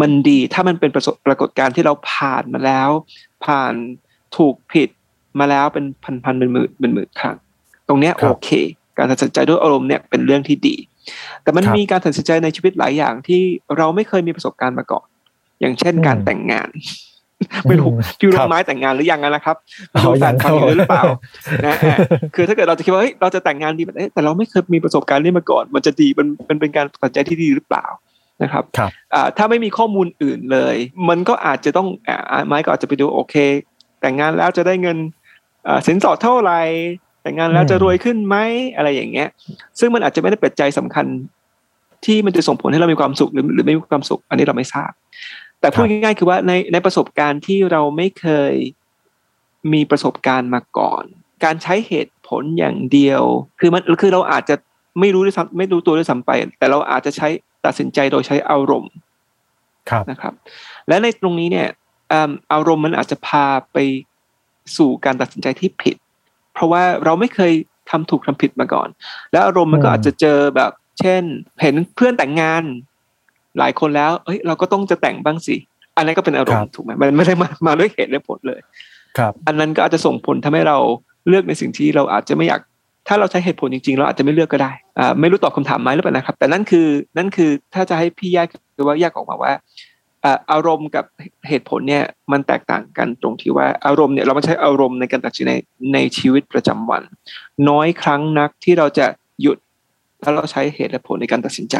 [0.01, 2.91] มันดีถ้ามันเป็นประสบปรากฏการณ์ที่เราผ่านมาแล้ว
[3.45, 3.75] ผ่าน
[4.37, 4.89] ถูกผิด
[5.39, 7.37] มาแล้วเป็นพันพันเป็นหมื่นเป็นหมื่นครั้ง
[7.89, 8.51] ตรงเนี้ยครัโอบเค
[8.97, 10.77] การตัดสินใจด้วยอารมณ์เนี่ยเป็นเรื่องที่ดี
[11.43, 13.43] แต่มันครับมีการตัดสินใจในชีวิตหลายอย่างที่
[13.77, 15.07] เราไม่เคยมีประสบการณ์มาก่อน
[15.61, 16.69] อย่างเช่นการอืมแต่งงาน
[17.69, 19.57] ไม่รู้อืมพี่ครู้รับไม้แต่งงานหรือยังนะครับ
[19.95, 21.05] อ๋อรู้แฟนยังฟังอยู่ครับหรือเปล่า
[21.67, 21.97] นะฮะ
[22.35, 27.87] คือถ้าเกิดเราจะคิดว่าเฮ้ยเราจะแต่งงานดีแบบเอ๊ะแต่เราไม่เคยมีประสบการณ์นี้มาก่อน มันจะดีมันมันเป็นการตัดสินใจที่ดีหรือเปล่า
[28.43, 30.77] นะครับครับอ่าถ้าไม่มีข้อมูลอื่นเลย
[31.09, 33.35] มันก็อาจจะต้องอ่าไม้ก็อาจจะไปดูโอเค
[34.01, 34.99] แต่งงานแล้วจะได้เงิน
[35.67, 36.61] อ่าสินสอดเท่าไหร่
[37.25, 38.37] แต่งงานแล้วจะรวยขึ้นไหม
[38.77, 39.29] อะไรอย่างเงี้ย
[39.79, 41.07] ซึ่งมันอาจจะไม่ได้เป็นปัจจัยสำคัญ
[42.05, 44.93] ที่มันจะส่งผลให้เรามีความสุขหรือหรือไม่มีความสุข อันนี้เราไม่ทราบ
[45.61, 48.55] แต่พูดง่ายๆคือว่าในในประสบการณ์ที่เราไม่เคย
[49.73, 51.05] มีประสบการณ์มาก่อน
[51.45, 53.23] การใช้เหตุผลอย่างเดียว
[53.61, 54.57] คือมันคือเราอาจจะ
[55.01, 57.29] ไม่รู้ด้วยซ้ำไม่รู้ตัวด้วยซ้ำไป แต่เราอาจจะใช้
[57.65, 58.93] ตัดสินใจโดยใช้อารมณ์
[59.91, 60.33] ครับนะครับ
[60.89, 61.69] และในตรงนี้เนี่ย
[62.13, 63.77] อืมอารมณ์มันอาจจะพาไป
[64.77, 65.97] สู่การตัดสินใจที่ผิด
[66.55, 67.53] เพราะว่าเราไม่เคย
[67.91, 68.89] ทำถูกทำผิดมาก่อน
[69.33, 70.71] แล้วอารมณ์มันก็อืมอาจจะเจอแบบ
[71.01, 71.23] เช่น
[71.63, 72.63] เห็นเพื่อนแต่งงาน
[73.59, 75.57] หลายคนแล้ว เอ้ย เราก็ต้องจะแต่งบ้างสิ
[75.97, 78.61] อันนั้นก็เป็นอารมณ์ถูกไหมมันไม่ได้มามาด้วยเหตุและผลเลย
[79.19, 80.79] ครับ อันนั้นก็อาจจะส่งผลทำให้เรา
[81.29, 82.61] เลือกในสิ่งที่เราอาจจะไม่อยาก
[83.09, 88.47] ถ้าเราใช้เหตุผลจริงๆ เราอาจจะไม่เลือกก็ได้อ่าไม่รู้ตอบคำถามไหมหรือเปล่านะครับ แต่นั่นคือนั่นคือถ้าจะให้พี่แยก
[88.77, 89.53] คือว่าแยกออกมาว่า
[90.25, 91.05] อ่าอารมณ์กับ
[91.49, 95.53] เหตุผลเนี่ยมันแตกต่างกันตรงที่ว่าอารมณ์เนี่ยเราไม่ใช้อารมณ์ในการตัดสินใจ
[95.95, 97.03] ในชีวิตประจำวัน
[97.69, 99.07] น้อยครั้งนักที่เราจะ
[99.43, 99.59] หยุด
[100.23, 101.77] ถ้าเราใช้เหตุและผลในการตัดสินใจ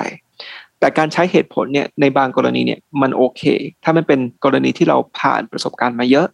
[0.79, 3.43] แต่การใช้เหตุผลเนี่ยในบางกรณีเนี่ยมันโอเค
[3.85, 6.27] ถ้ามันเป็นกรณีที่เราผ่านประสบการณ์มาเยอะ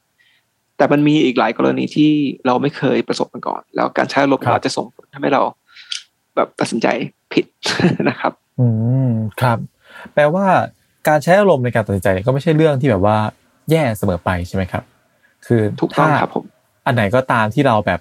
[0.76, 2.10] แต่มันมีอีกหลายกรณีที่
[2.46, 5.42] เราไม่เคยประสบมาก่อน แล้วการใช้อารมณ์ครับอาจจะส่งผลทำให้เรา
[6.36, 6.88] แบบตัดสินใจ
[7.32, 7.44] ผิด
[8.08, 8.66] นะครับ อื
[9.10, 9.58] มครับ
[10.14, 10.46] แปลว่า
[11.08, 13.16] การใช้อารมณ์ในการตัดสินใจเนี่ยก็ไม่ใช่เรื่องที่แบบว่า
[13.70, 14.84] แย่เสมอไปใช่ไหมครับ
[15.46, 16.44] คือถูกต้องถ้าครับผม
[16.86, 18.00] อันไหนก็ตามที่เราแบบ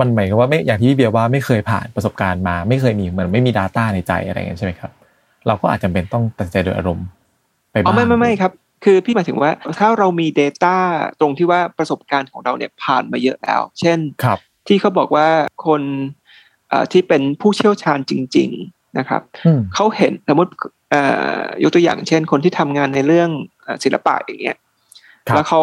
[0.00, 4.90] มันหมายความว่าไม่อย่างที่พี่เบียร์ว่าไม่เคยผ่านประสบการณ์มา ไม่เคยมีเหมือนไม่มี Data ในใจอะไรอย่างเงี้ยใช่ไหมครับ
[5.46, 7.06] เราก็อาจจะเป็นต้องตัดสินใจโดยอารมณ์
[7.70, 8.52] ไปอ๋บ้าองไม่ไม่ไม่ครับ
[8.84, 10.74] คือพี่หมายถึงว่าถ้าเรามี Data
[11.20, 15.28] ตรงที่ว่าประสบการณ์ของเราเนี่ยผ่านมาเยอะแล้ว เช่นครับ ที่เขาบอกว่า
[15.66, 15.82] คน
[16.68, 20.81] เอ่อที่เป็นผู้เชี่ยวชาญจริง ๆ นะครับอืมเขาเห็นสมมติเอ่อ
[21.62, 23.30] ยกตัวอย่างเช่น คนที่ทำงานในเรื่อง
[23.62, 24.56] เอ่อศิลปะอย่างเงี้ย
[25.28, 25.62] ครับแล้วเขา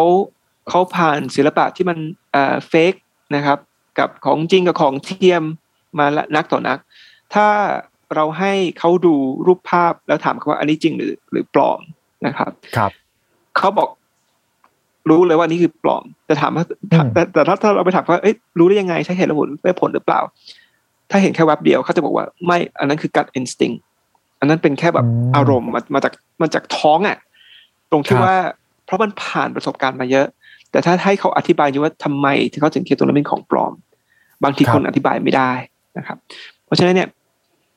[0.69, 1.97] เขาผ่านศิลปะที่มัน
[2.31, 2.93] เอ่อเฟก
[3.35, 3.57] นะครับ
[3.99, 5.43] กับของจริงกับของเทียม
[5.99, 6.77] มาละนักต่อนัก
[7.33, 7.47] ถ้า
[8.15, 9.15] เราให้เขาดู
[9.45, 11.79] รูปภาพแล้วถามเขาว่าอันนี้จริงหรือหรือปลอม
[12.25, 12.91] นะครับครับ
[13.57, 13.89] เขาบอก
[15.09, 20.21] รู้เลยว่านี่คือปลอมแต่ถามว่าอืมแต่แต่ถ้าถ้าเราไปถามว่าเอ้ยรู้ได้ยังไงใช้เหตุและผลได้ผลหรือเปล่า
[21.11, 23.77] ถ้าเห็นแค่แวบเดียวเขาจะบอกว่าไม่อันนั้นคือ gut instinct
[24.39, 27.17] อันนั้นเป็นแค่แบบอืมอารมณ์มามาจากมาจากท้องอะ
[27.91, 28.37] ตรงที่ครับว่า
[28.85, 30.27] เพราะมันผ่านประสบการณ์มาเยอะ
[30.71, 33.73] แต่ถ้าให้เขาอธิบายอยู่ว่าทำไมที่เขาถึงคิดตรงนั้นเป็นของปลอม
[34.43, 35.51] บางทีคนอธิบายไม่ได้
[35.97, 36.17] นะครับ
[36.65, 37.09] เพราะฉะนั้นเนี่ย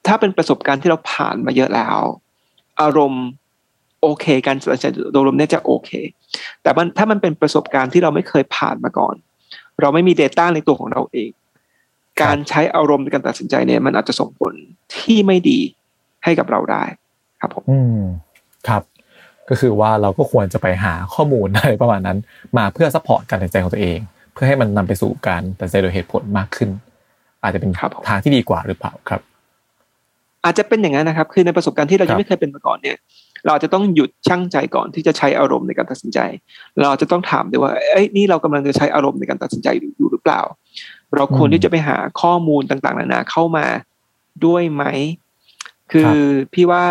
[0.06, 1.98] ถ้าเป็นประสบการณ์ที่เราผ่านมาเยอะแล้ว
[2.82, 3.26] อารมณ์
[4.02, 5.90] โอเค การตัดสินใจโดยรวมเนี่ยจะโอเค
[6.62, 9.14] แต่มันถ้ามันเป็นประสบการณ์ที่เราไม่เคยผ่านมาก่อน
[9.80, 11.30] เราไม่มี Data ในตัวของเราเอง
[12.22, 14.52] การใช้อารมณ์ในการตัดสินใจเนี่ย มันอาจจะส่งผล
[14.96, 15.60] ที่ไม่ดี
[16.24, 16.82] ให้กับเราได้
[17.40, 18.02] ครับผมอืม
[18.68, 18.82] ครับ
[19.48, 22.18] ก็คือว่าเราก็ควรจะไปหาข้อมูลอะไรประมาณนั้น
[22.58, 23.98] มาเพื่อ support การตัดสินใจของตัวเอง
[24.32, 26.70] เพื่อให้มันนำไปสู่การตัดสินใจโดยเหตุผลมากขึ้น
[27.42, 29.20] อาจจะเป็นครับผมทางที่ดีกว่าหรือเปล่าครับ
[30.44, 32.96] อาจจะเป็นอย่างนั้นนะครับ คือในประสบการณ์ที่เราครัยังไม่เคยเป็นมาก่อนเนี่ย
[33.44, 36.18] เราอาจจะต้องหยุดชั่งใจก่อนที่จะใช้อารมณ์ในการตัดสินใจ
[36.78, 40.40] เราอาจจะต้องถามด้วยว่าเอ้ยนี่เรากำลังจะใช้อารมณ์ในการตัดสินใจอยู่หรือเปล่า
[41.14, 43.66] เราควรที่จะไปหาข้อมูลต่างๆนานาเข้ามา
[44.46, 44.84] ด้วยไหม
[45.92, 46.18] คือ
[46.54, 46.82] พี่ว่า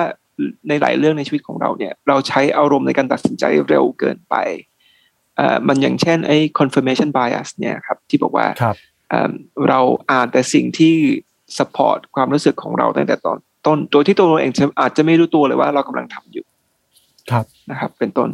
[0.67, 4.35] ในหลายเรื่องในชีวิตของเราเนี่ย เราใช้อารมณ์ในการตัดสินใจเร็วเกินไป
[5.37, 8.75] เอ่อมันอย่างเช่นไอ้ confirmation bias เนี่ยครับที่บอกว่าครับ
[9.09, 9.31] เอิ่ม
[9.69, 9.79] เรา
[10.11, 10.95] อ่านแต่สิ่งที่
[11.57, 13.37] support ความรู้สึกของเราตั้งแต่ตอน
[13.67, 16.45] ต้นโดยที่ตัวเราเองอาจจะไม่รู้ตัวเลยว่าเรากำลังทำอยู่
[17.31, 18.29] ครับนะครับ เป็นต้น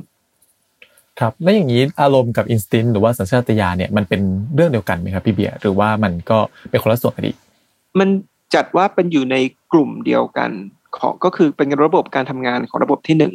[1.20, 4.22] ครับแล้วอย่างนี้อารมณ์กับอินสติ้นหรือว่าสัญชาตญาณเนี่ยมันเป็น
[4.56, 6.38] เรื่องเดียวกันไหมครับพี่เบียร์หรือว่ามันก็
[6.70, 7.38] เป็นคนละส่วนกันอีก
[8.00, 8.10] มัน
[8.56, 9.36] จัดว่าเป็นอยู่ใน
[9.74, 10.52] กลุ่มเดียวกัน
[10.98, 13.34] ของก็คือเป็นระบบการทำงานของระบบที่หนึ่ง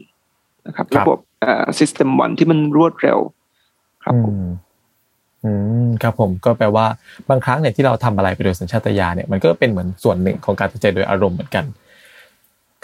[0.67, 3.19] นะครับครับระบบเอ่อ system one ที่มันรวดเร็ว
[4.05, 4.49] ครับผมอืม
[5.45, 5.51] อื
[5.87, 6.87] มครับผมก็แปลว่า
[7.31, 11.65] บางครั้งเนี่ยที่เราทำอะไรไปโดยสัญชาตญาณเนี่ยมันก็เป็นเหมือนส่วนหนึ่งของการตัดสินใจโดยอารมณ์เหมือนกัน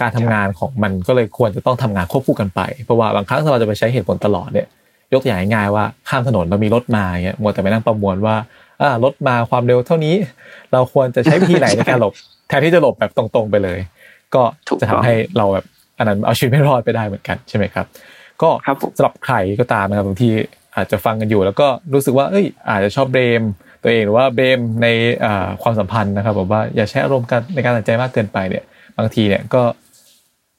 [0.01, 4.67] การทำงานของมันก็เลยควรจะต้องทำงานควบคู่กันไป เพราะว่าบางครั้งถ้าเราจะไปใช้เหตุผลตลอดเนี่ย
[5.12, 8.67] ยกตัวอย่างง่ายๆว่าข้ามถนนเรามีรถมาเงี้ยมัวแต่ไปนั่งประมวลว่าอ่า
[9.05, 10.14] รถมาความเร็วเท่านี้
[10.73, 12.12] เราควรจะใช้วิธีไหนในการหลบ
[12.49, 13.79] แทนที่จะหลบแบบตรงๆไปเลย
[14.35, 15.67] ก็ถูกจะต้ทำองให้เราแบบ
[15.99, 17.87] อันนั้นเอาชีวิตไม่รอดไปได้เหมือนกันใช่ไหมครับ
[18.43, 20.31] ก็ครับผมสำหรับใครก็ตามนะครับบางที
[20.77, 23.43] อาจจะฟังกันอยู่ แล้วก็รู้สึกว่าเอ้ย อาจจะชอบเบรม
[23.83, 24.87] ตัวเองหรือว่าเบรมใน
[25.25, 28.64] อ่าความสัมพันธ์นะครับแบบว่าอย่าใช้อารมณ์กันในการตัดสินใจมากเกินไปเนี่ย
[28.99, 29.62] บางทีเนี่ยก็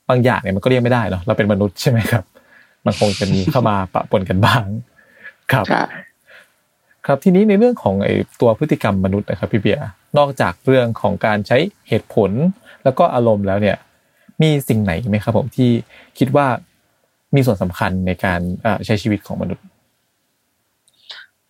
[0.10, 2.24] บางอย่างเนี่ยมันก็เรียกไม่ได้เนาะเราเป็นมนุษย์ใช่ไหมครับ
[2.86, 4.64] มันคงจะมีเข้ามาปะปนกันบ้าง
[5.52, 5.84] ครับใช่
[7.10, 9.82] ครับทีนี้ในเรื่องของไอ้ตัวพฤติกรรมมนุษย์นะครับพี่เบียร์
[10.18, 12.32] นอกจากเรื่องของการใช้เหตุผล
[12.84, 13.78] แล้วก็อารมณ์แล้วเนี่ย
[14.42, 15.70] มีสิ่งไหนไหมครับผมที่
[16.20, 16.48] คิดว่า
[17.36, 19.64] มีส่วนสำคัญในการเอ่อใช้ชีวิตของมนุษย์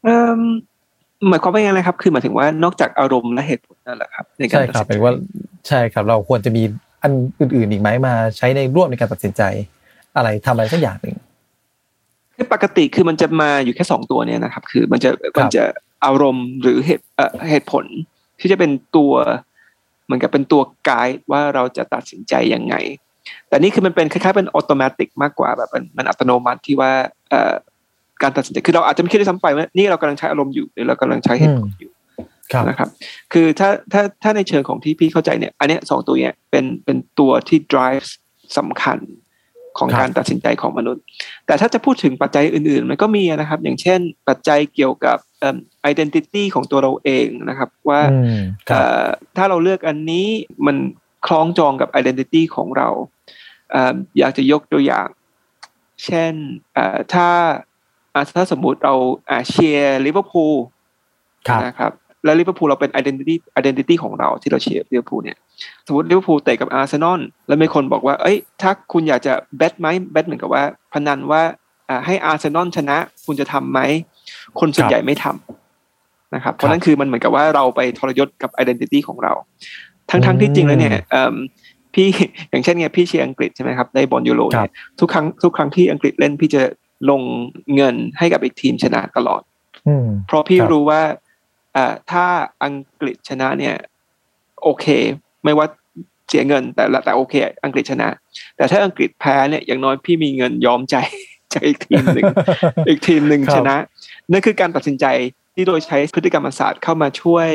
[0.03, 0.39] เอิ่ม
[1.27, 5.13] หมายความว่ายังไงนะครับ คือหมายถึงว่านอกจากอารมณ์และเหตุผลนั่นแหละครับในการใช่ครับตัดสินใจเป็นว่า
[5.67, 6.63] ใช่ครับ เราควรจะมี
[7.03, 9.41] อันอื่นๆอีกไหมมาใช้ในร่วมในการตัดสินใจ
[10.15, 11.18] อะไรทำอะไรสักอย่างหนึ่งคือ
[12.53, 15.63] ปกติคือมันจะมาอยู่แค่สองตัวเนี่ยนะครับ คือมันจะมันจะ
[16.05, 17.85] อารมณ์หรือเหตุเอ่อเหตุผล
[18.39, 19.13] ที่จะเป็นตัว
[20.05, 22.75] เหมือนกับเป็นตัวไกด์ว่าเราจะตัดสินใจยังไง
[23.47, 26.91] แต่นี่คือมันเป็นคล้ายๆเป็นอัตโนมัติมากกว่าแบบมันมันอัตโนมัติที่ว่า
[27.29, 27.53] เอ่อ
[28.21, 31.91] การตัดสินใจคือเราอาจจะไม่คิดด้วยซ้ำไปว่านี่เรากำลังใช้อารมณ์อยู่หรือเรากำลังใช้เหตุผลอยู่
[32.51, 32.89] ครับนะครับ
[33.33, 38.07] คือถ้าถ้าถ้าในเชิงของที่พี่เข้าใจเนี่ย อันเนี้ยสองตัวเนี้ยเป็นเป็นตัวที่ drive
[38.57, 38.97] สำคัญ
[39.79, 41.03] ของครับการตัดสินใจของมนุษย์
[41.45, 45.57] แต่ถ้าจะพูดถึงปัจจัยอื่นๆ มันก็มีนะครับ อย่างเช่น ปัจจัยเกี่ยวกับเอิ่ม
[45.91, 50.27] identity ของตัวเราเองนะครับ ว่าอืมครับเอ่อถ้าเราเลือกอันนี้
[50.65, 50.77] มัน
[51.25, 52.89] คล้องจองกับ identity ของเรา
[53.71, 55.07] เอ่ออยากจะยกตัวอย่าง
[56.05, 56.33] เช่น
[56.73, 57.27] เอ่อถ้า
[58.15, 58.95] อะถ้าสมมุติเรา
[59.29, 60.55] อะเชียร์ลิเวอร์พูล
[61.47, 61.91] ครับนะครับ
[62.25, 65.37] แล้วลิเวอร์พูลเราเป็น identity identity ของเราที่เราเชียร์ลิเวอร์พูลเนี่ย
[65.87, 71.41] สมมติลิเวอร์พูลเตะกับอาร์เซนอลแล้วมีคนบอกว่าเอ้ยถ้าคุณอยากจะ bet ไหม bet เหมือนกับว่าพนันว่า
[71.89, 73.79] อ่าให้อาร์เซนอลชนะ คุณจะทำไหม
[74.59, 79.33] คนส่วนใหญ่ไม่ทำนะครับเพราะนั่นคือมันเหมือนกับว่าเราไปทรยศกับ identity ของเรา
[80.09, 81.35] ทั้งๆที่จริงแล้วเนี่ยเอิ่ม
[81.93, 82.07] พี่
[82.49, 86.61] อย่างเช่นเนี่ยพี่เชียร์อังกฤษใช่ไหมครับได้บอลยูโรครับเนี่ยทุกครั้งทุกครั้งที่อังกฤษเล่นพี่จะ
[87.09, 87.21] ลง
[87.75, 89.41] เงินให้กับอีกทีมชนะตลอด
[89.87, 92.25] อืมเพราะพี่ครับรู้ว่าเอ่อถ้า
[92.63, 93.75] อังกฤษชนะเนี่ย
[94.63, 94.85] โอเค
[95.43, 95.67] ไม่ว่า
[96.27, 98.07] เสียเงินแต่ละแต่โอเค อังกฤษชนะ
[98.55, 100.95] แต่ถ้าอังกฤษแพ้เนี่ยอย่างน้อยพี่มีเงินยอมใจ
[101.51, 102.25] ใจอีกทีมหนึ่ง
[102.87, 103.77] อีกทีมหนึ่งครับชนะ
[104.31, 105.05] นั่นคือการตัดสินใจ
[105.55, 107.49] ที่โดยใช้พฤติกรรมศาสตร์เข้ามาช่วย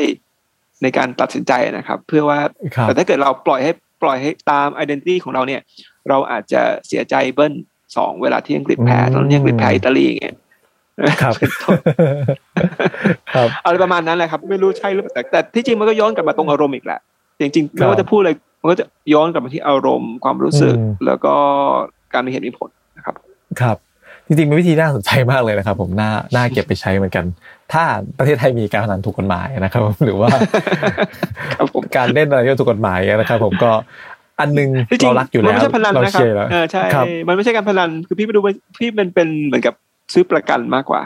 [0.81, 2.39] ในการตัดสินใจนะครับ เพื่อว่า
[2.75, 3.71] ครับแต่ถ้าเกิดเราปล่อยให้
[4.03, 5.61] ปล่อยให้ตาม identity ของเราเนี่ย
[6.09, 7.53] เราอาจจะเสียใจเบิ้ล
[7.97, 10.35] สองเวลาที่อังกฤษแพ้อืมตอนที่อังกฤษแพ้อิตาลีอย่างเงี้ย
[11.21, 11.77] ครับเป็นต้น
[13.35, 16.99] ครับอะไรประมาณนั้นแหละครับ ไม่รู้ใช่หรือเปล่าแต่แต่ที่จริงมันก็ย้อนกลับมาตรงอารมณ์อีกแหละ
[17.39, 18.31] จริงๆไม่ว่าจะพูดอะไร
[18.61, 21.35] มันก็จะย้อนกลับมาที่อารมณ์ความรู้สึกอืมแล้วก็
[22.13, 23.15] การมีเหตุมีผลนะครับ
[23.61, 23.77] ครับ
[24.27, 27.25] จริงๆเป็นวิธีน่าสนใจมากเลยนะครับ ผมน่าน่าเก็บไปใช้เหมือนกัน
[27.73, 27.83] ถ้า
[28.17, 30.29] ประเทศไทยมีการพนันถูกกฎหมายนะครับ หรือว่า
[31.55, 33.71] ครับผมการเล่นอะไรที่ถูกกฎหมายนะครับ ผมก็
[34.39, 39.73] อันหนึงที่จริงเรารักอยู่มันแล้วไม่ใช่พนันเรานะครับเชียร์แล้วเออใช่ครับมันไม่ใช่การพนันคือพี่ไปดูว่าพี่เป็นเป็นเหมือนกับ
[40.13, 41.01] ซื้อประกันมากกว่า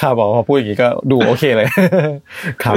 [0.00, 1.68] ครับบอกพอพูดอย่างนี้ก็ดูโอเคเลย
[2.64, 2.76] ครับ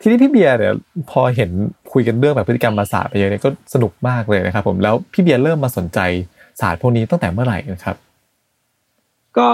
[0.00, 0.74] ทีนี้พี่เบียร์เนี่ย
[1.10, 1.50] พอเห็น
[1.92, 5.98] คุยกันเรื่องแบบพฤติกรรมมาศาสตร์ไปเยอะเนี่ยก็สนุกมากเลยนะครับ ผมแล้วพี่เบียร์เริ่มมาสนใจ
[6.60, 7.96] ศาสตร์พวกนี้ตั้งแต่เมื่อไหร่นะครับ
[9.38, 9.48] ก็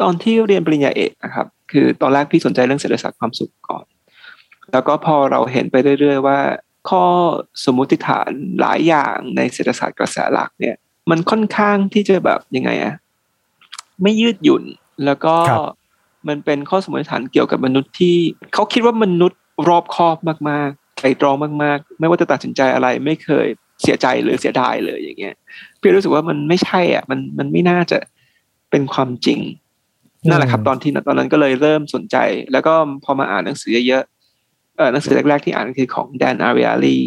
[0.00, 3.84] ตอนที่เรียนปริญญาเอกนะครับ คือตอนแรกพี่สนใจเรื่องเศรษฐศาสตร์ความสุขก่อน
[4.72, 6.38] แล้วก็พอเราเห็นไปเรื่อยๆว่า
[6.90, 7.04] ข้อ
[7.64, 10.76] สมมุติฐานหลายอย่างในเศรษฐศาสตร์กระแสหลักเนี่ย
[11.10, 12.94] มันค่อนข้างที่จะแบบยังไงอะ
[14.02, 14.64] ไม่ยืดหยุ่น
[15.04, 15.62] แล้วก็ครับ
[16.28, 18.16] มันเป็นข้อสมมติฐานเกี่ยวกับมนุษย์ที่
[18.54, 20.16] เขาคิดว่ามนุษย์รอบคอบ
[20.50, 23.46] มากๆไตรตรองมากๆ ไม่ว่าจะตัดสินใจอะไรไม่เคย
[23.82, 25.34] เสียใจหรือเสียดายเลยอย่างเงี้ย
[25.80, 27.98] พี่รู้สึกว่ามันไม่ใช่อะ มันมันไม่น่าจะ
[28.70, 29.40] เป็นความจริง
[30.28, 32.16] นั่นแหละครับอืมตอนที่ตอนนั้นก็เลยเริ่มสนใจ
[32.52, 36.98] แล้วก็พอมาอ่านหนังสือเยอะๆเออหนังสือแรกๆที่อ่านคือของแดนอาริอาลี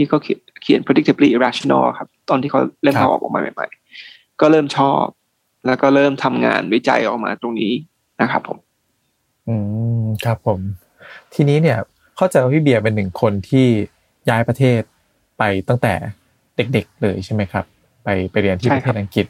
[0.00, 5.04] ที่เขาเขียนเขียน predictably irrational ครับ ตอนที่เขาเล่มเขาออกมาใหม่ๆ ก็เริ่มชอบ
[5.66, 7.72] แล้วก็เริ่มทำงานวิจัยออกมาตรงนี้
[8.20, 8.58] นะครับผม
[9.48, 9.54] อื
[10.02, 10.60] มครับผม
[11.34, 11.78] ทีนี้เนี่ย
[12.16, 13.66] เข้าใจว่าพี่เบียร์เป็นหนึ่งคนที่
[14.28, 14.80] ย้ายประเทศ
[15.38, 15.94] ไปตั้งแต่
[16.56, 17.64] เด็กๆเลยใช่ไหมครับ
[18.04, 19.26] ไปไปเรียนที่ใช่ประคเทรับศอังกฤษ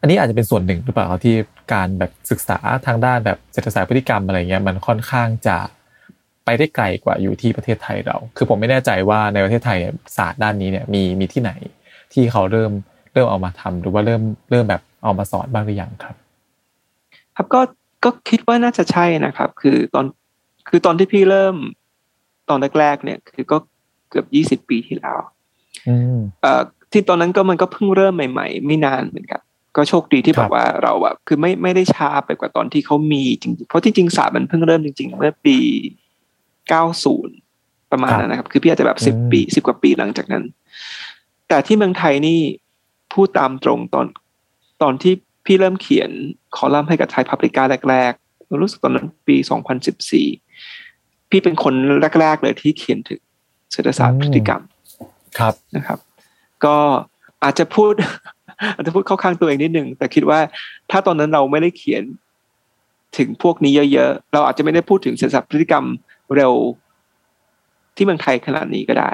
[0.00, 1.36] อันนี้อาจจะเป็นส่วนหนึ่งหรือเปล่าครับที่
[1.72, 5.56] การแบบศึกษาทางด้านแบบเศรษฐศาสตร์พฤติกรรมอะไรเงี้ยมันค่อนข้างจะ
[6.44, 11.52] ไปได้ไกลกว่าอยู่ที่ประเทศไทยเรา คือผมไม่แน่ใจว่าในประเทศไทยเนี่ยศาสตร์ด้านนี้เนี่ยมีมีที่ไหน
[12.12, 12.72] ที่เขาเริ่ม
[13.12, 16.16] เริ่มเอามาทำหรือว่าเริ่มเริ่มแบบเอามาสอนบ้างหรือยังครับ
[17.36, 17.60] ครับก็
[18.04, 20.04] ก็คิดว่าน่าจะใช่นะครับ คือตอน
[20.68, 21.56] คือตอนที่พี่เริ่ม
[22.48, 23.56] ตอนแรกๆเนี่ย คือก็
[24.10, 25.20] เกือบยี่สิบปีที่แล้ว
[25.88, 29.42] อืมเอ่อที่ตอนนั้นก็มันก็เพิ่งเริ่มใหม่ ๆ ไม่นานเหมือนกัน
[29.76, 35.56] ก็โชคดีที่ครัแบบบว่าเราแบบคือไม่ไม่ได้ช้าไปกว่าตอนที่เขามีจริงๆเพราะที่จริงศาสตร์มันเพิ่งเริ่มจริงๆ เมื่อปี
[36.70, 40.44] 90ปประมาณครับนั้นนะครับ คือพี่อาจจะแบบสิบอืมปีสิบกว่าปีหลังจากนั้น
[41.48, 42.38] แต่ที่เมืองไทยนี่
[43.12, 44.06] พูดตามตรงตอน
[44.82, 45.14] ตอนที่
[45.46, 46.10] พี่เริ่มเขียน
[46.56, 50.28] คอลัมน์ให้กับไทยพับลิก้าแรกๆรู้สึกตอนนั้นปีสองพันสิบสี่
[51.30, 51.74] พี่เป็นคน
[52.20, 53.20] แรก ๆ เลยที่เขียนถึง
[53.72, 54.62] เศรษฐศาสตร์พฤติกรรม
[55.38, 55.98] ครับนะครับ
[56.64, 56.76] ก็
[57.44, 57.92] อาจจะพูด
[58.74, 60.40] อาจจะพูดเข้าข้างตัวเองนิดนึงแต่คิดว่า
[60.90, 62.02] ถ้าตอนนั้นเราไม่ได้เขียน
[63.18, 65.84] ถึงพวกนี้เยอะ ๆ เราอาจจะไม่ได้พูดถึงเศรษฐศาสตร์พฤติกรรม
[66.36, 66.52] เร็ว
[67.96, 69.10] ที่เมืองไทยขนาดนี้ก็ได้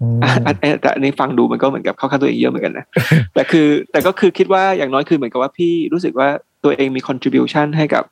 [0.00, 2.86] อืมอะอันอันแต่อันนี้ฟังดูมันก็เหมือนกับเข้าข้างตัวเองเยอะเหมือนกันนะ
[3.34, 6.28] แต่คือแต่ก็คือคิดว่าอย่างน้อยคือเหมือนกับว่าพี่รู้สึกว่า
[6.64, 8.04] ตัวเองมี contribution ให้กับ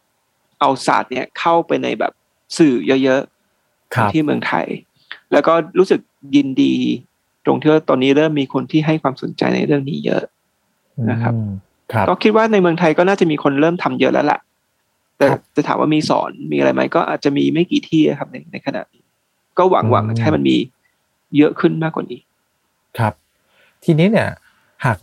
[0.61, 2.13] เอาศาสตร์เนี่ยเข้าไปในแบบ
[2.59, 4.67] สื่อเยอะๆครับที่เมืองไทย
[5.33, 6.01] แล้วก็รู้สึก
[6.37, 6.75] ยินดี
[7.47, 10.23] ตรงที่ว่าตอนนี้เริ่มมีคนที่ให้ความสนใจในเรื่องนี้เยอะ
[11.11, 11.51] นะครับอืม
[11.93, 14.39] ครับก็คิดว่าในเมืองไทยก็น่าจะมีคนเริ่มทำเยอะแล้วล่ะ
[15.19, 19.05] แต่ครับจะถามว่ามีสอนมีอะไรไหมก็อาจจะมีไม่กี่ที่ครับในในขณะนี้
[19.59, 20.57] ก็หวังอืมหวังให้มันมี
[21.37, 22.21] เยอะขึ้นมากกว่านี้
[22.99, 23.13] ครับ
[23.85, 24.29] ทีนี้เนี่ย
[24.85, 24.97] หาก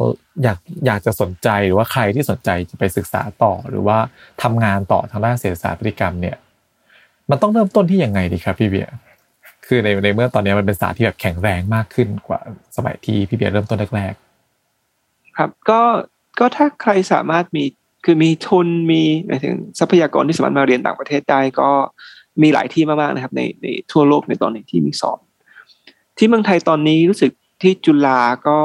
[0.43, 3.97] อยากอยากจะสนใจหรือว่าใครที่สนใจจะไปศึกษาต่อหรือว่า
[4.41, 6.38] ทำงานต่อทางด้านเศรษฐศาสตร์พฤติกรรมเนี่ย
[7.30, 8.95] มันต้องเริ่มต้นที่ยังไงดีครับพี่เบียร์
[9.67, 12.39] คือในในเมื่อตอนนี้มันเป็นศาสตร์ที่แบบแข็งแรงมากขึ้นกว่า
[12.78, 14.13] สมัยที่พี่เบียร์เริ่มต้นแรก
[15.38, 15.82] ครับก็
[16.39, 17.65] ก็ถ้าใครสามารถมี
[18.06, 21.70] คือมีทุนมีหมายถึงทรัพยากรที่สามารถมาเรียนต่างประเทศได้ก็
[22.42, 25.20] มีหลายที่มากๆนะครับในในทั่วโลกในตอนนี้ที่มีสอน
[26.18, 28.60] ที่เมืองไทยตอนนี้รู้สึกที่จุฬาก็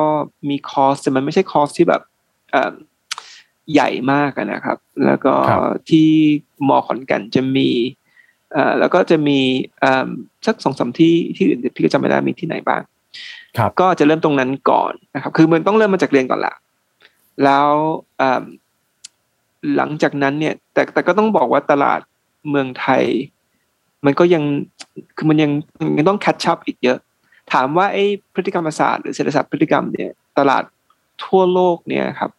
[0.48, 2.02] มีคอร์สแต่มันไม่ใช่คอร์สที่แบบ
[2.50, 2.74] เอ่อ
[3.72, 6.08] ใหญ่มากอะนะครับ แล้วก็ครับที่
[6.68, 7.68] มอขอนแก่นจะมี
[8.52, 9.38] เอ่อแล้วก็จะมี
[9.80, 10.08] เอ่อ
[10.46, 16.54] สักสองสามที่ที่อื่นพี่ก็จำไม่ได้มีที่ไหนบ้างๆครับก็จะเริ่มตรงนั้นก่อนนะครับ คือมันต้องเริ่มมาจากเรียนก่อนละ
[17.44, 17.68] แล้ว
[18.18, 18.44] เอิ่ม
[19.76, 22.00] หลังจากนั้นเนี่ย แต่แต่ก็ต้องบอกว่าตลาด
[22.50, 23.04] เมืองไทย
[24.04, 24.42] มันก็ยัง
[25.16, 25.50] คือมันยัง
[25.96, 26.98] ยังต้อง catch up อีกเยอะ
[27.52, 30.62] ถามว่าไอ้พฤติกรรมศาสตร์หรือเศรษฐศาสตร์พฤติกรรมเนี่ย ตลาด
[31.24, 32.30] ทั่วโลกเนี่ยครับ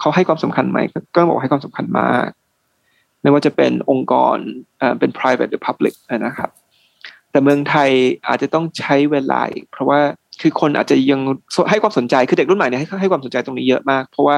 [0.00, 0.78] เขาให้ความสำคัญไหม
[1.14, 2.28] ก็บอกให้ความสำคัญมาก
[3.22, 4.36] ไม่ว่าจะเป็นองค์กร
[4.78, 6.50] เอ่อเป็น private หรือ public นะครับ
[7.30, 7.90] แต่เมืองไทย
[8.28, 10.00] อาจจะต้องใช้เวลาอีกเพราะว่า
[10.40, 11.20] คือคนอาจจะยัง
[11.70, 14.36] ให้ความสนใจคือเด็กรุ่นใหม่เนี่ยให้ให้ความสนใจตรงนี้เยอะมาก เพราะว่า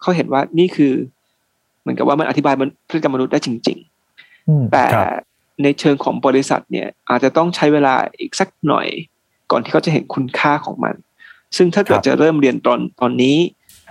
[0.00, 0.92] เขาเห็นว่านี่คือ
[1.84, 3.78] เหมือนกับว่ามันอธิบายมันพฤติกรรมมนุษย์ได้จริง
[4.48, 5.06] อืมๆแต่ครับ
[5.62, 8.86] ในเชิงของบริษัทเนี่ยอาจจะต้องใช้เวลาอีกสักหน่อย
[9.50, 10.94] ก่อนที่เขาจะเห็นคุณค่าของมัน
[11.56, 13.36] ซึ่งถ้าเกิดจะเริ่มเรียนตอนตอนนี้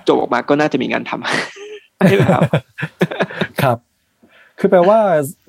[0.08, 2.42] จบออกมาก็น่าจะมีงานทำใช่ไหมครับ
[3.62, 3.78] ครับ
[4.60, 5.00] คือแปลว่า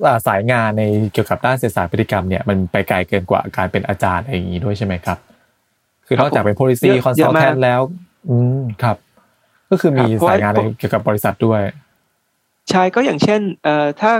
[0.04, 5.18] อ่าสายงานในเกี่ยวกับด้านเศรษฐศาสตร์พฤติกรรมเนี่ยมันไปไกลเกินกว่าการเป็นอาจารย์อะไรอย่างนี้ด้วยใช่ไหมครับ
[6.06, 7.80] คือนอกจากเป็น policy เยอะเยอะมาก consultant แล้ว
[8.28, 8.96] อืมครับ
[9.70, 11.60] ก็คือมีครับเพราะสายงานว่าในเกี่ยวกับบริษัทด้วย
[12.70, 14.12] ใช่ก็อย่างเช่นเอ่อถ้า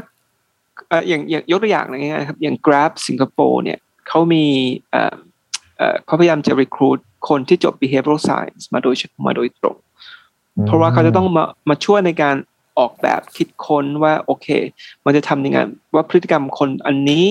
[0.89, 3.79] เอ่ออย่างอย่างยกตัวอย่างอะไรเงี้ยครับอย่าง Grab สิงคโปร์เนี่ย
[4.09, 4.45] เขามี
[4.91, 5.15] เอ่อ
[5.79, 8.95] เอ่อเขาพยายามจะ recruit คนที่จบ behavioral science มาโดย
[9.27, 9.77] มาโดยตรง
[10.67, 12.37] เพราะว่าเขาจะต้องมามาช่วยในการ
[12.79, 14.47] ออกแบบคิดค้นว่าโอเค
[15.05, 15.59] มันจะทำยังไง
[15.95, 17.25] ว่าพฤติกรรมคนอันนี้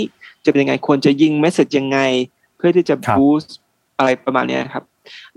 [0.45, 1.99] จะเป็นยังไงควรจะยิงเมสเซจยังไง
[2.57, 3.55] เพื่อที่จะครับบูสต์
[3.97, 4.83] อะไรประมาณเนี้ยครับ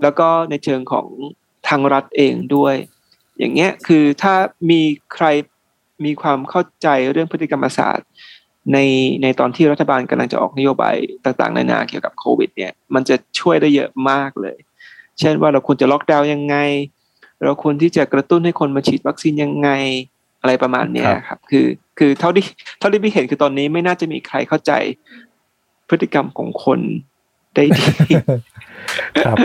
[0.01, 1.07] แล้วก็ในเชิงของ
[1.67, 2.75] ทางรัฐเองด้วย
[3.39, 4.33] อย่างเงี้ยคือถ้า
[4.69, 4.81] มี
[5.13, 5.25] ใคร
[6.05, 8.07] มีความเข้าใจเรื่องพฤติกรรมศาสตร์
[8.73, 8.77] ใน
[9.23, 14.57] ในตอนที่รัฐบาลกำลังจะออกนโยบายต่างๆนานาเกี่ยวกับโควิด เนี่ย มันจะช่วยได้เยอะมากเลย
[15.19, 16.55] เช่นว่าเราควรจะล็อกดาวน์ยังไง
[17.43, 19.69] เราควรที่จะกระตุ้นให้คนมาฉีดวัคซีนยังไง
[20.41, 21.65] อะไรประมาณเนี้ยครับ คือ
[21.99, 22.45] คือเท่าที่
[22.79, 24.71] เท่าที่พี่เห็นคือตอนนี้ไม่น่าจะมีใครเข้าใจ
[25.89, 26.79] พฤติกรรมของคน
[27.55, 27.83] ได้ดี
[29.25, 29.37] ครับ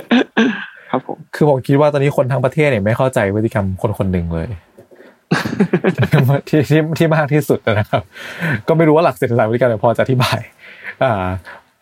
[0.90, 4.48] ครับผมคือผมคิดว่าตอนนี้คนทั้งประเทศเนี่ยไม่เข้าใจพฤติกรรมคนคนหนึ่งเลย
[6.48, 8.02] ที่ที่ที่มากที่สุดนะครับ
[8.68, 10.38] ก็ไม่รู้ว่าหลักเศรษฐศาสตร์พฤติกรรมพอจะอธิบาย
[11.02, 11.26] อ่า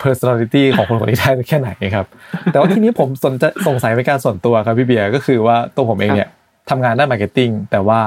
[0.03, 2.07] personality ของคนคนนี้ได้แค่ไหนครับ
[2.53, 6.29] แต่ว่าทีนี้ผมสนใจสงสัยเป็นการส่วนตัวครับพี่เบียร์ก็คือว่าตัวผมเองเนี่ย
[6.71, 8.01] ทำงานด้าน marketing แต่ว่า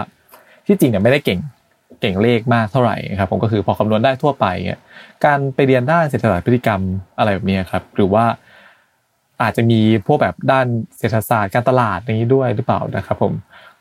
[0.67, 1.39] ที่จริงเนี่ยไม่ได้เก่ง
[2.01, 4.79] เก่งเลขมากเท่าไหร่ครับผมก็คือพอคำนวณได้ทั่วไปเนี่ย
[5.25, 6.81] การไปเรียนด้านเศรษฐศาสตร์พฤติกรรม
[7.17, 8.25] อะไรแบบนี้ครับ หรือว่า
[9.41, 10.65] อาจจะมีพวกแบบด้าน
[10.97, 13.33] เศรษฐศาสตร์การตลาดนี้ด้วยหรือเปล่านะครับ ผม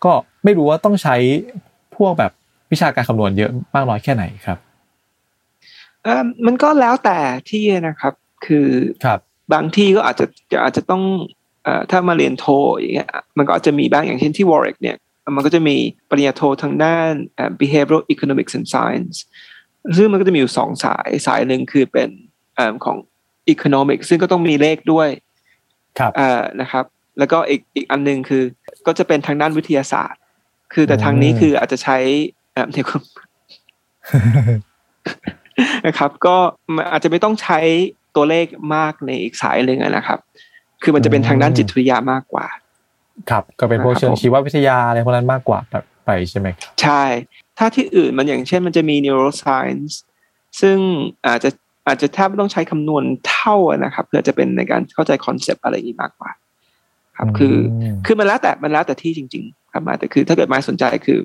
[0.04, 0.12] ก็
[0.44, 1.16] ไม่รู้ว่าต้องใช้
[1.96, 2.32] พวกแบบ
[2.72, 4.58] วิชาการคำนวณเยอะมากน้อยแค่ไหนครับ
[6.02, 7.18] เอ่อมันก็แล้วแต่
[7.50, 8.14] ที่นะครับ
[8.46, 8.68] คือ
[9.04, 9.20] ครับ
[9.52, 11.02] บางที่ก็อาจจะจะอาจจะต้อง
[11.64, 14.96] เอ่อถ้ามาเรียนโทอย่างเงี้ยมันก็อาจจะมีบ้างอย่างเช่นที่ Warwick เนี่ย
[15.36, 15.76] มันก็จะมี
[16.10, 19.16] ปริญญาโททางด้านเอ่อ behavioral economics and science
[19.96, 22.08] ซึ่งมันก็จะมีอยู่สองสายสายหนึ่งคือเป็น
[22.56, 22.96] เอ่อของ
[23.54, 25.08] economics ซึ่งก็ต้องมีเลขด้วย
[25.98, 26.84] ครับเอ่อนะครับ
[27.18, 28.42] แล้วก็อีกอีกอันหนึ่งคือ
[28.86, 30.20] ก็จะเป็นทางด้านวิทยาศาสตร์
[30.72, 31.98] คือแต่ทางนี้อืมคืออาจจะใช้
[32.52, 32.88] เอ่อเดี๋ยว
[35.86, 36.36] นะครับ ก็
[36.74, 37.58] มันอาจจะไม่ต้องใช้
[38.16, 40.18] ตัวเลขมากในอีกสายหนึ่งนะครับ
[40.82, 42.46] คือมันจะเป็นทางด้านจิตวิทยามากกว่า
[43.30, 47.02] ครับก็เป็นพวกเชิงชีววิทยาอะไรพวกนั้นมากกว่าแบบไปใช่ไหมครับใช่
[47.58, 49.92] ถ้าที่อื่นมันอย่างเช่นมันจะมี neuroscience
[50.60, 50.78] ซึ่ง
[51.26, 51.50] อาจจะ
[51.86, 56.30] อาจจะแทบไม่ต้องใช้คำนวณเท่านะครับ เพื่อจะเป็นในการเข้าใจคอนเซปต์อะไรอย่างนี้มากกว่า
[57.16, 57.56] ครับคือ
[58.06, 61.18] คือมันแล้วแต่มันแล้วแต่ที่จริง ๆ ครับมาแต่คือถ้าเกิดมาสนใจคือ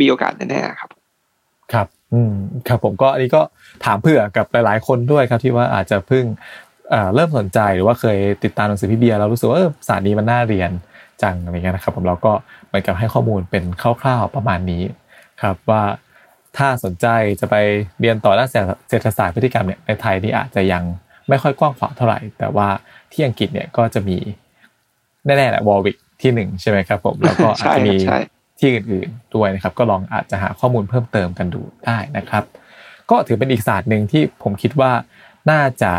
[0.00, 0.90] มีโอกาสแน่ๆครับ
[1.72, 2.32] ครับ อืม
[2.68, 3.42] ครับผมก็อันนี้ก็
[3.84, 6.24] ถามเผื่อกับหลาย ๆ คนด้วยครับที่ว่าอาจจะเพิ่ง
[7.14, 10.70] เริ่มสนใจหรือว่าเคยติดตามหนังสือพี่เบียร์แล้วรู้สึกว่าศาสตร์นี้มันน่าเรียน
[11.22, 12.32] จังอะไรเงี้ยนะครับ ผมเราก็
[12.66, 14.82] เหมือนกับให้ข้อมูลเป็นคร่าวๆประมาณนี้
[15.42, 15.82] ครับว่า
[16.56, 17.06] ถ้าสนใจ
[17.40, 17.56] จะไป
[18.00, 18.48] เรียนต่อด้าน
[18.88, 20.82] เศรษฐศาสตร์พฤติกรรมเนี่ยในไทยนี่อาจจะยัง
[21.28, 22.68] ไม่ค่อยกว้างขวางเท่าไหร่ แต่ว่า
[23.12, 24.16] ที่อังกฤษเนี่ยก็จะมี
[25.26, 27.96] แน่ๆแหละวอลวิกที่หนึ่งใช่ไหมครับผมแล้วก็อาจจะมี
[28.58, 32.44] ที่อื่นๆด้วยนะครับ ก็ลองอาจจะหาข้อมูลเพิ่มเติมกันดูได้นะครับ
[33.10, 34.92] ก็ถือเป็นอีกศาสตร์หนึ่งที่ผมคิดว่า
[35.50, 35.92] น่าจะ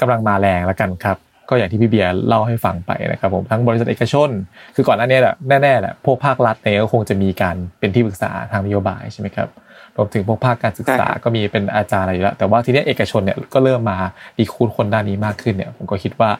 [0.00, 1.16] กำลังมาแรงแล้วกันครับ
[1.48, 4.28] ก็อย่างที่พี่เบียร์เล่าให้ฟังไปนะครับผมทั้งบริษัทเอกชน
[4.74, 9.48] คือก่อนหน้านี้แหละแน่ๆแหละพวกภาครัฐเนี่ยก็คงจะมีการเป็นที่ปรึกษาทางนโยบายใช่ไหมครับ
[9.96, 13.98] รวมถึงพวกภาคการศึกษาก็มีเป็นอาจารย์อะไรอยู่แล้ว แต่ว่าทีนี้เอกชนเนี่ยก็เริ่มมา
[14.38, 16.30] ดีคูดคนด้านนี้มากขึ้นเนี่ย ผมก็คิดว่า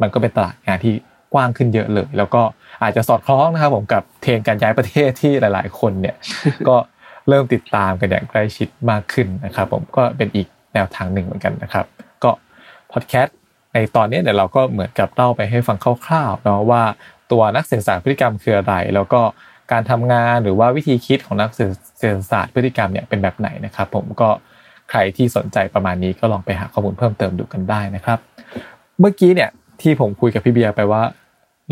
[0.00, 0.94] มันก็เป็นตลาดงานที่
[1.34, 2.42] กว้างขึ้นเยอะเลย แล้วก็
[2.82, 6.16] อาจจะสอดคล้องนะครับผมกับเทรนการย้ายประเทศที่หลาย ๆ คนเนี่ย
[6.68, 6.76] ก็
[7.28, 11.86] เริ่มติดตามกันอย่างใกล้ชิดมากขึ้นนะครับ ผมก็เป็นอีกแนวทางหนึ่งเหมือนกันนะครับ
[12.24, 12.30] ก็
[12.92, 13.36] พอดแคสต์
[13.72, 16.82] ในตอนนี้เนี่ยเราก็เหมือนกับเล่าไปให้ฟังคร่าวๆเนาะว่า
[17.32, 19.20] ตัวนักเศรษฐศาสตร์พฤติกรรมคืออะไร แล้วก็
[19.72, 21.60] การทำงานหรือว่าวิธีคิดของนักเศ
[22.02, 24.28] รษฐศาสตร์พฤติกรรมเนี่ยเป็นแบบไหนนะครับ ผมก็
[24.90, 28.18] ใครที่สนใจประมาณนี้ก็ลองไปหาข้อมูลเพิ่มเติมดูกันได้นะครับ
[29.00, 29.50] เมื่อกี้เนี่ย
[29.82, 31.02] ที่ผมคุยกับพี่เบียร์ไปว่า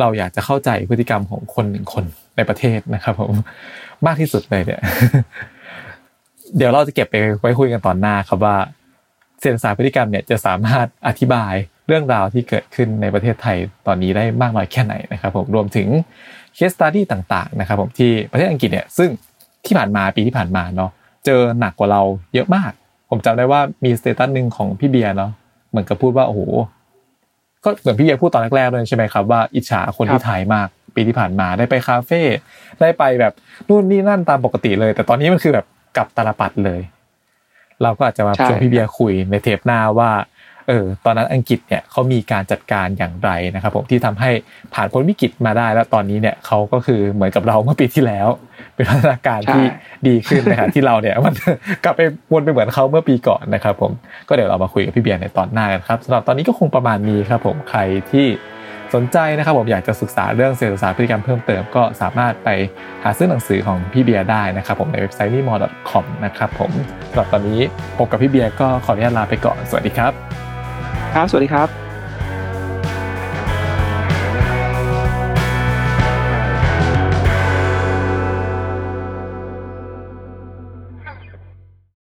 [0.01, 2.05] เราอยากจะเข้าใจพฤติกรรมของคนหนึ่งคน
[2.37, 3.33] ในประเทศนะครับ ผม
[4.07, 4.81] มากที่สุดเลยเนี่ย
[6.57, 8.57] เดี๋ยวเราจะเก็บไปไว้คุยกันตอนหน้าครับว่า
[9.41, 11.53] เศรษฐศาสตร์พฤติกรรมเนี่ยจะสามารถอธิบาย
[11.87, 15.89] เรื่องราวที่เกิดขึ้นในประเทศไทยตอนนี้ได้มากน้อยแค่ไหนนะครับ ผมรวมถึง
[16.55, 19.11] เคสตัดดี้ต่างๆนะครับ ผมที่ประเทศอังกฤษเนี่ยซึ่ง
[19.67, 20.91] ที่ผ่านมาปีที่ผ่านมาเนาะ
[21.27, 22.03] เจอหนักกว่าเรา
[22.35, 22.73] เยอะมาก
[23.11, 25.31] ผมจำได้ว่ามี status หนึ่งของพี่เบียร์เนาะ
[25.71, 26.41] เหมือนกับพูดว่าโอ้โห
[27.67, 32.23] ก็เหมือนพี่เบียร์พูดตอนแรกๆเลยใช่ไหมครับว่าอิจฉาคนที่ไทยมากปีที่ผ่านมาได้ไปคาเฟ่
[32.81, 33.33] ได้ไปแบบ
[33.69, 36.81] นู่นนี่นั่นตามปกติเลย แต่ตอนนี้มันคือแบบกลับตาลปัตรเลย
[37.83, 40.11] เราก็อาจจะมาชวนพี่เบียร์คุยในเทปหน้าว่า
[40.69, 44.31] เออตอนนั้นอังกฤษเนี่ยเขามีการจัดการอย่างไรนะครับผมที่ทำให้
[44.75, 48.29] ผ่านพ้นวิกฤตมาได้ แล้วตอนนี้เนี่ยเขาก็คือเหมือนกับเราเมื่อปีที่แล้ว
[48.75, 49.65] เป็นพัฒนาการที่
[50.09, 51.35] ดีขึ้นนะครับที่เราเนี่ยมัน
[51.85, 52.01] กลับไป
[52.33, 53.93] วนไปเหมือนเขาเมื่อปีก่อนนะครับผม
[54.29, 57.81] ก็เดี๋ยวเรามาคุยกับพี่เบียร์ในตอนหน้ากันครับสำหรับตอนนี้ก็คงประมาณนี้ครับผมใคร
[58.13, 58.27] ที่
[58.95, 62.49] สนใจนะครับผมอยากจะศึกษาเรื่องเศรษฐศาสตร์พฤติกรรมเพิ่มเติมก็สามารถไป
[63.05, 65.55] หาซื้อหนังสือของพี่เบียร์ได้นะครับผมในเว็บไซต์ n i m o
[65.91, 66.71] c o m นะครับผม
[67.11, 67.61] สำหรับตอนนี้
[67.97, 70.56] พบกับพี่เบียร์ก็ขออนุญาตลาไปก่อน สวัสดีครับ
[71.17, 71.86] ครับ สวัสดีครับ